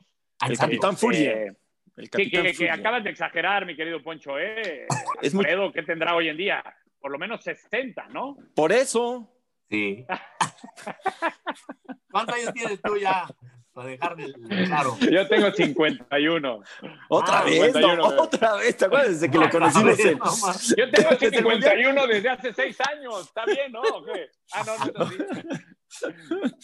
[0.49, 1.33] El Capitán Furia.
[1.33, 1.53] Eh,
[1.97, 4.87] el Capitán que, que, que, acabas de exagerar, mi querido Poncho, ¿eh?
[5.21, 5.73] Es Alfredo, muy...
[5.73, 6.65] ¿qué tendrá hoy en día?
[6.99, 8.39] Por lo menos 60, ¿no?
[8.55, 9.31] Por eso.
[9.69, 10.07] Sí.
[12.11, 13.27] ¿Cuántos años tienes tú ya?
[13.79, 14.33] Para dejarme
[14.67, 14.97] claro.
[15.13, 16.63] Yo tengo 51.
[17.11, 17.67] ¿Otra ah, vez?
[17.67, 18.77] 51, no, otra vez.
[18.77, 19.97] ¿Te acuerdas desde que lo conocimos?
[19.97, 23.21] No, Yo tengo 51 desde hace 6 años.
[23.29, 23.83] ¿Está bien, no?
[23.83, 24.31] ¿Qué?
[24.53, 25.11] Ah, no, no, no.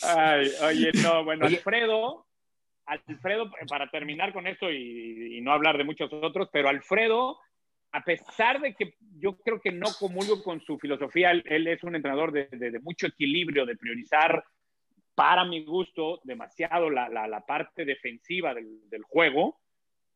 [0.03, 1.59] Ay, oye, no, bueno, oye.
[1.59, 2.27] Alfredo,
[2.85, 7.39] Alfredo, para terminar con esto y, y, no hablar de muchos otros, pero Alfredo,
[7.93, 11.85] a pesar de que yo creo que no comulgo con su filosofía, él, él es
[11.85, 14.45] un entrenador de, de, de, mucho equilibrio, de priorizar,
[15.15, 19.61] para mi gusto, demasiado la, la, la parte defensiva del, del, juego.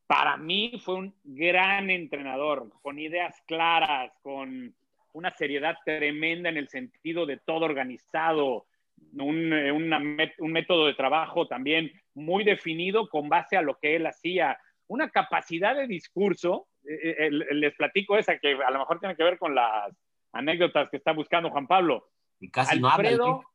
[0.07, 4.75] Para mí fue un gran entrenador, con ideas claras, con
[5.13, 8.67] una seriedad tremenda en el sentido de todo organizado,
[9.13, 10.01] un, una,
[10.39, 15.11] un método de trabajo también muy definido con base a lo que él hacía, una
[15.11, 19.39] capacidad de discurso, eh, eh, les platico esa que a lo mejor tiene que ver
[19.39, 19.95] con las
[20.33, 22.09] anécdotas que está buscando Juan Pablo.
[22.41, 23.49] Y casi Alfredo, no habla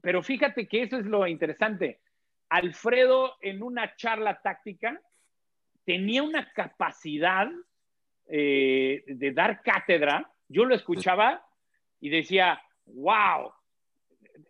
[0.00, 2.00] pero fíjate que eso es lo interesante.
[2.48, 5.00] Alfredo en una charla táctica
[5.84, 7.48] tenía una capacidad
[8.28, 10.30] eh, de dar cátedra.
[10.48, 11.44] Yo lo escuchaba
[12.00, 13.52] y decía, wow,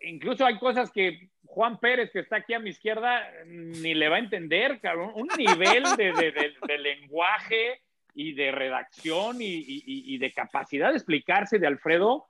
[0.03, 4.16] incluso hay cosas que Juan Pérez, que está aquí a mi izquierda, ni le va
[4.16, 5.12] a entender, cabrón.
[5.14, 6.12] Un nivel de,
[6.66, 7.82] de, lenguaje
[8.14, 12.26] y de redacción y, de capacidad de explicarse de Alfredo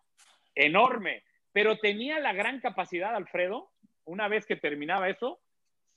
[0.55, 1.23] enorme.
[1.53, 3.71] Pero tenía la gran capacidad, Alfredo,
[4.05, 5.41] una vez que terminaba eso,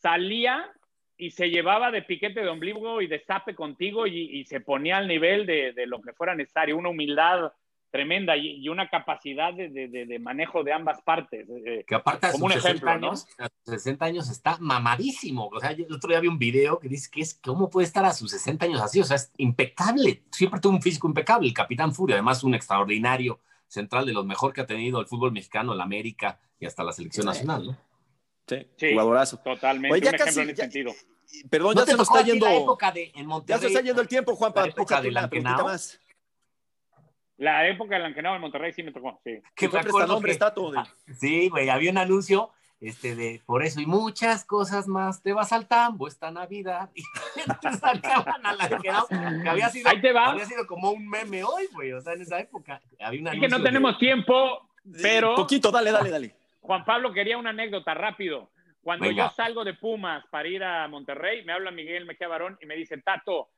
[0.02, 0.72] salía
[1.18, 5.08] y se llevaba de piquete de ombligo y de zape contigo y, se ponía al
[5.08, 6.78] nivel de, lo que fuera necesario.
[6.78, 7.54] Una humildad
[7.90, 11.48] tremenda y, y una capacidad de, de, de, manejo de ambas partes.
[11.66, 13.46] Eh, que aparte como un ejemplo, años, ¿no?
[13.46, 15.48] A sus 60 años está mamadísimo.
[15.48, 17.88] O sea, yo el otro día vi un video que dice que es cómo puede
[17.88, 19.00] estar a sus 60 años así.
[19.00, 20.24] O sea, es impecable.
[20.32, 21.48] Siempre tuvo un físico impecable.
[21.48, 25.32] El Capitán Furia, además, un extraordinario central de los mejor que ha tenido el fútbol
[25.32, 27.28] mexicano, la América y hasta la selección sí.
[27.28, 27.78] nacional, ¿no?
[28.48, 29.38] Sí, sí, jugadorazo.
[29.38, 29.94] Totalmente.
[29.94, 30.94] Oye, ya un casi, en ese ya, sentido.
[31.50, 32.46] Perdón, ¿No ya se nos está yendo.
[32.46, 35.66] La época de, en ya se está yendo el tiempo, Juan, para época de Lankenau.
[35.66, 36.00] más.
[37.38, 39.42] La época de Lankenau en Monterrey sí me tocó, sí.
[39.56, 40.72] Que me nombre que, está todo.
[40.72, 40.80] De...
[40.80, 40.88] Ah,
[41.20, 45.52] sí, güey, había un anuncio este de por eso y muchas cosas más te vas
[45.54, 47.04] al tambo esta Navidad y
[47.62, 50.32] te sacaban a Lankenau, que había sido, Ahí te va.
[50.32, 53.40] había sido como un meme hoy, güey, o sea, en esa época había un Es
[53.40, 54.00] que no tenemos de...
[54.00, 54.70] tiempo,
[55.02, 56.36] pero sí, poquito, dale, dale, dale.
[56.62, 58.50] Juan Pablo quería una anécdota rápido.
[58.82, 59.26] Cuando Venga.
[59.26, 62.76] yo salgo de Pumas para ir a Monterrey, me habla Miguel Mejía Barón y me
[62.76, 63.50] dice, Tato,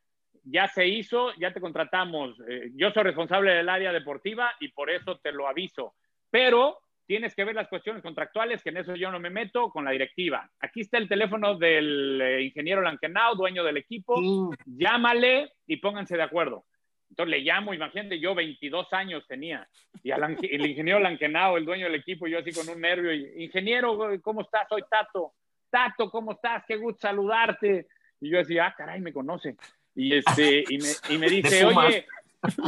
[0.44, 2.40] ya se hizo, ya te contratamos.
[2.48, 5.96] Eh, yo soy responsable del área deportiva y por eso te lo aviso.
[6.30, 9.86] Pero tienes que ver las cuestiones contractuales, que en eso yo no me meto, con
[9.86, 10.48] la directiva.
[10.60, 14.22] Aquí está el teléfono del eh, ingeniero Lankenau, dueño del equipo.
[14.66, 16.66] Llámale y pónganse de acuerdo.
[17.10, 19.68] Entonces le llamo, imagínate, yo 22 años tenía.
[20.04, 23.14] Y al, el ingeniero Lankenau, el dueño del equipo, yo así con un nervio.
[23.14, 24.68] Y, ingeniero, ¿cómo estás?
[24.68, 25.34] Soy Tato.
[25.70, 26.64] Tato, ¿cómo estás?
[26.68, 27.88] Qué gusto saludarte.
[28.20, 29.56] Y yo decía, ah, caray, me conoce.
[29.96, 32.06] Y, este, y, me, y me dice, oye,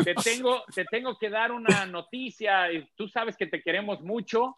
[0.03, 2.67] te tengo, te tengo que dar una noticia.
[2.95, 4.55] Tú sabes que te queremos mucho.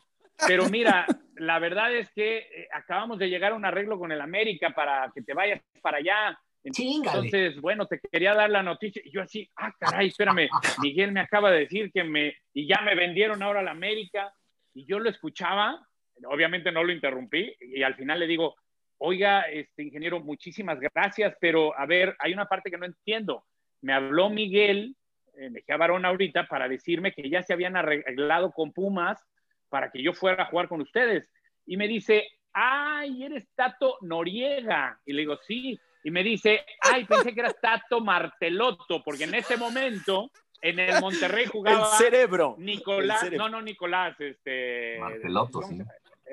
[0.47, 1.05] Pero mira,
[1.35, 5.11] la verdad es que eh, acabamos de llegar a un arreglo con el América para
[5.13, 6.39] que te vayas para allá.
[6.63, 9.01] Entonces, bueno, te quería dar la noticia.
[9.03, 10.49] Y yo así, ah, caray, espérame,
[10.81, 14.33] Miguel me acaba de decir que me, y ya me vendieron ahora la América.
[14.73, 15.85] Y yo lo escuchaba,
[16.25, 18.55] obviamente no lo interrumpí, y al final le digo,
[18.99, 23.43] oiga, este ingeniero, muchísimas gracias, pero a ver, hay una parte que no entiendo.
[23.81, 24.95] Me habló Miguel
[25.33, 29.23] Mejía Barón ahorita para decirme que ya se habían arreglado con Pumas
[29.69, 31.29] para que yo fuera a jugar con ustedes.
[31.65, 34.99] Y me dice, ay, eres Tato Noriega.
[35.05, 35.79] Y le digo, sí.
[36.03, 40.99] Y me dice, ay, pensé que eras Tato Marteloto, porque en ese momento en el
[40.99, 41.91] Monterrey jugaba.
[41.91, 42.55] El cerebro.
[42.57, 44.97] Nicolás, no, no, Nicolás, este.
[44.99, 45.79] Marteloto, sí.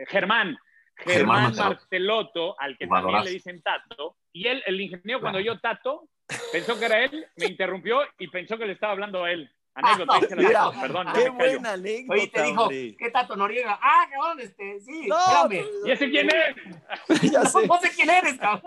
[0.09, 0.59] Germán.
[0.97, 4.17] Germán, Marteloto, al que también le dicen Tato.
[4.33, 6.09] Y él, el ingeniero, cuando yo Tato,
[6.53, 9.51] pensó que era él, me interrumpió y pensó que le estaba hablando a él.
[9.75, 11.07] Anécdota, ah, mira, perdón.
[11.15, 12.13] Qué buena anécdota.
[12.15, 12.97] Oye, te dijo, hombre.
[12.99, 13.79] ¿qué Tato Noriega?
[13.81, 15.67] Ah, cabrón, este, sí, No, espérame.
[15.87, 17.23] ¿Y ese quién es?
[17.33, 17.65] ya sé.
[17.65, 18.63] No sé quién eres, cabrón.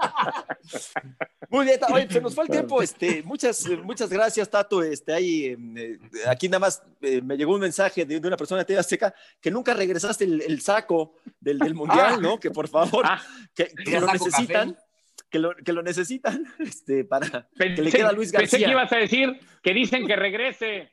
[1.49, 2.81] Muy bien, oye, se nos fue el tiempo.
[2.81, 4.81] Este, muchas, muchas gracias, Tato.
[4.81, 5.99] Este, ahí, eh,
[6.29, 9.13] aquí nada más eh, me llegó un mensaje de, de una persona de TV Azteca
[9.41, 12.17] que nunca regresaste el, el saco del, del mundial, Ah.
[12.21, 12.39] ¿no?
[12.39, 13.21] Que por favor, Ah,
[13.53, 14.85] que, lo necesitan, café.
[15.31, 18.63] Que lo, que lo necesitan, este, para pensé, que le queda a Luis pensé que
[18.65, 20.91] García ibas a decir que dicen que regrese.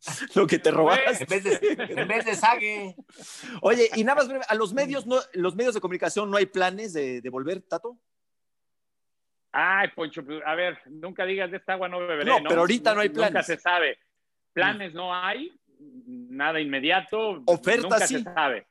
[0.34, 1.24] lo que te En robaste.
[1.26, 2.96] vez de, en vez de Sague.
[3.62, 6.46] Oye, y nada más breve, a los medios, no, los medios de comunicación no hay
[6.46, 7.96] planes de, de volver, Tato.
[9.52, 12.48] Ay, Poncho, pues, a ver, nunca digas de esta agua no beberé, No, ¿no?
[12.48, 13.46] pero ahorita no hay Nunca planes.
[13.46, 13.98] se sabe.
[14.52, 17.42] Planes no hay, nada inmediato.
[17.46, 18.16] Ofertas nunca sí.
[18.18, 18.66] se sabe.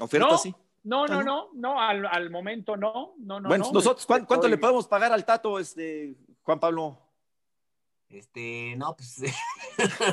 [0.00, 0.54] Oferta No, sí.
[0.84, 3.48] No, no, Ah, no, no, al, al momento no, no, no.
[3.48, 3.72] bueno, no.
[3.72, 6.98] nosotros, ¿cuán- ¿cuánto Estoy- le podemos pagar al Tato, este, Juan Pablo?
[8.08, 9.22] Este, no, pues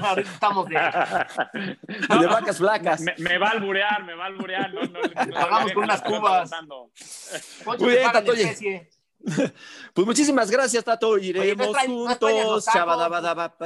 [0.01, 0.75] ahorita estamos de.
[0.75, 3.01] De vacas flacas.
[3.01, 4.73] me, me va a alburear, me va a alburear.
[4.73, 6.51] No, no, no, pagamos con unas cubas.
[7.79, 8.89] Muy bien, Tato, oye.
[9.93, 11.17] Pues muchísimas gracias, Tato.
[11.17, 12.65] Iremos extrañas- no juntos.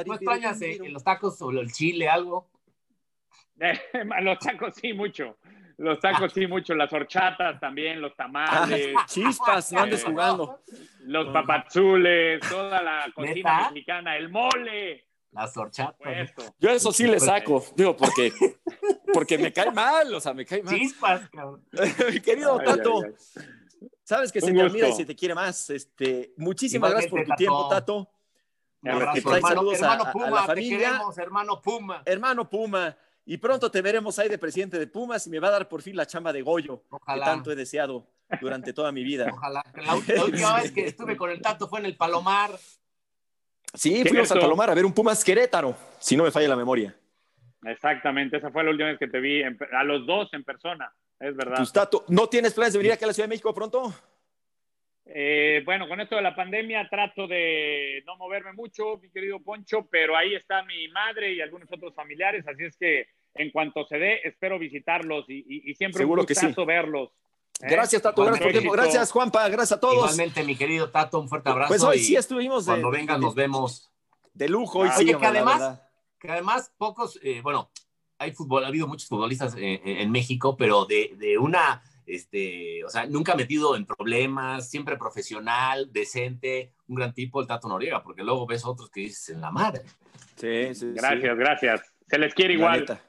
[0.08, 2.49] ¿No extrañas eh, los tacos o el chile, algo?
[4.22, 5.38] Los tacos sí, mucho.
[5.78, 6.74] Los tacos sí, mucho.
[6.76, 10.59] Las horchatas también, los tamales, Ah, Chispas, no andes Eh, jugando.
[11.05, 13.69] los papazules, toda la cocina ¿Neta?
[13.71, 15.07] mexicana, el mole.
[15.32, 16.34] Las horchatas.
[16.59, 18.32] Yo eso sí le saco, digo, porque,
[19.13, 20.76] porque me cae mal, o sea, me cae mal.
[20.76, 21.65] Chispas, cabrón.
[22.13, 23.43] Mi querido Ay, Tato, ay, ay.
[24.03, 24.71] sabes que se Un te gusto.
[24.78, 25.69] admira y se te quiere más.
[25.71, 27.38] Este, muchísimas gracias por tu Tato.
[27.38, 28.09] tiempo, Tato.
[28.84, 30.78] Un Abrazo, hermano, saludos a- hermano a- a Puma, la te familia.
[30.78, 32.03] queremos, hermano Puma.
[32.05, 35.51] Hermano Puma, y pronto te veremos ahí de presidente de Pumas y me va a
[35.51, 37.24] dar por fin la chamba de Goyo, Ojalá.
[37.26, 38.05] que tanto he deseado
[38.41, 39.28] durante toda mi vida.
[39.32, 39.63] Ojalá.
[39.76, 39.84] La,
[40.15, 42.51] la última vez que estuve con el Tato fue en el Palomar.
[43.74, 46.95] Sí, fuimos a Palomar a ver un Pumas Querétaro, si no me falla la memoria.
[47.65, 50.93] Exactamente, esa fue la última vez que te vi en- a los dos en persona,
[51.19, 51.55] es verdad.
[51.57, 53.93] Pues, Tato, ¿no tienes planes de venir aquí a la Ciudad de México pronto?
[55.06, 59.86] Eh, bueno, con esto de la pandemia trato de no moverme mucho, mi querido Poncho,
[59.91, 63.97] pero ahí está mi madre y algunos otros familiares, así es que en cuanto se
[63.97, 66.45] dé, espero visitarlos y, y- y siempre Seguro un que sí.
[66.45, 67.10] gustazo verlos.
[67.62, 67.68] ¿eh?
[67.70, 68.72] Gracias, Tato, gracias por el tiempo.
[68.74, 69.95] Gracias, Juanpa, gracias a todos.
[69.95, 71.68] Igualmente, mi querido Tato, un fuerte abrazo.
[71.70, 73.91] Pues hoy sí estuvimos de, cuando vengan nos vemos.
[74.34, 74.80] de lujo.
[74.80, 75.82] Hoy Ah, sí, oye, que además-.
[76.20, 77.70] Que además, pocos, eh, bueno,
[78.18, 82.84] hay fútbol, ha habido muchos futbolistas eh, eh, en México, pero de, de una, este,
[82.84, 88.04] o sea, nunca metido en problemas, siempre profesional, decente, un gran tipo, el Tato Noriega,
[88.04, 89.82] porque luego ves otros que dices en la madre.
[90.36, 90.91] Sí, sí, sí.
[90.93, 91.82] Gracias, gracias.
[92.08, 92.80] Se les quiere La igual.
[92.82, 93.01] neta.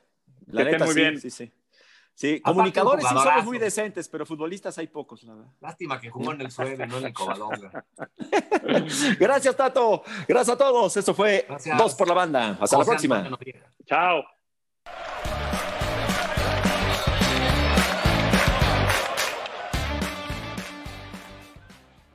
[0.47, 1.21] La Que estén neta, muy sí, bien.
[1.21, 1.53] sí, sí.
[2.17, 5.51] Sí, Aparte, comunicadores un sí somos muy decentes, pero futbolistas hay pocos, la verdad.
[5.61, 7.85] Lástima que jugó en el suelo y no en el Covadonga.
[9.19, 10.05] Gracias, Tato.
[10.29, 10.97] Gracias a todos.
[10.97, 11.77] Esto fue Gracias.
[11.77, 12.57] Dos por la Banda.
[12.61, 13.29] Hasta la próxima.
[13.85, 14.23] Chao.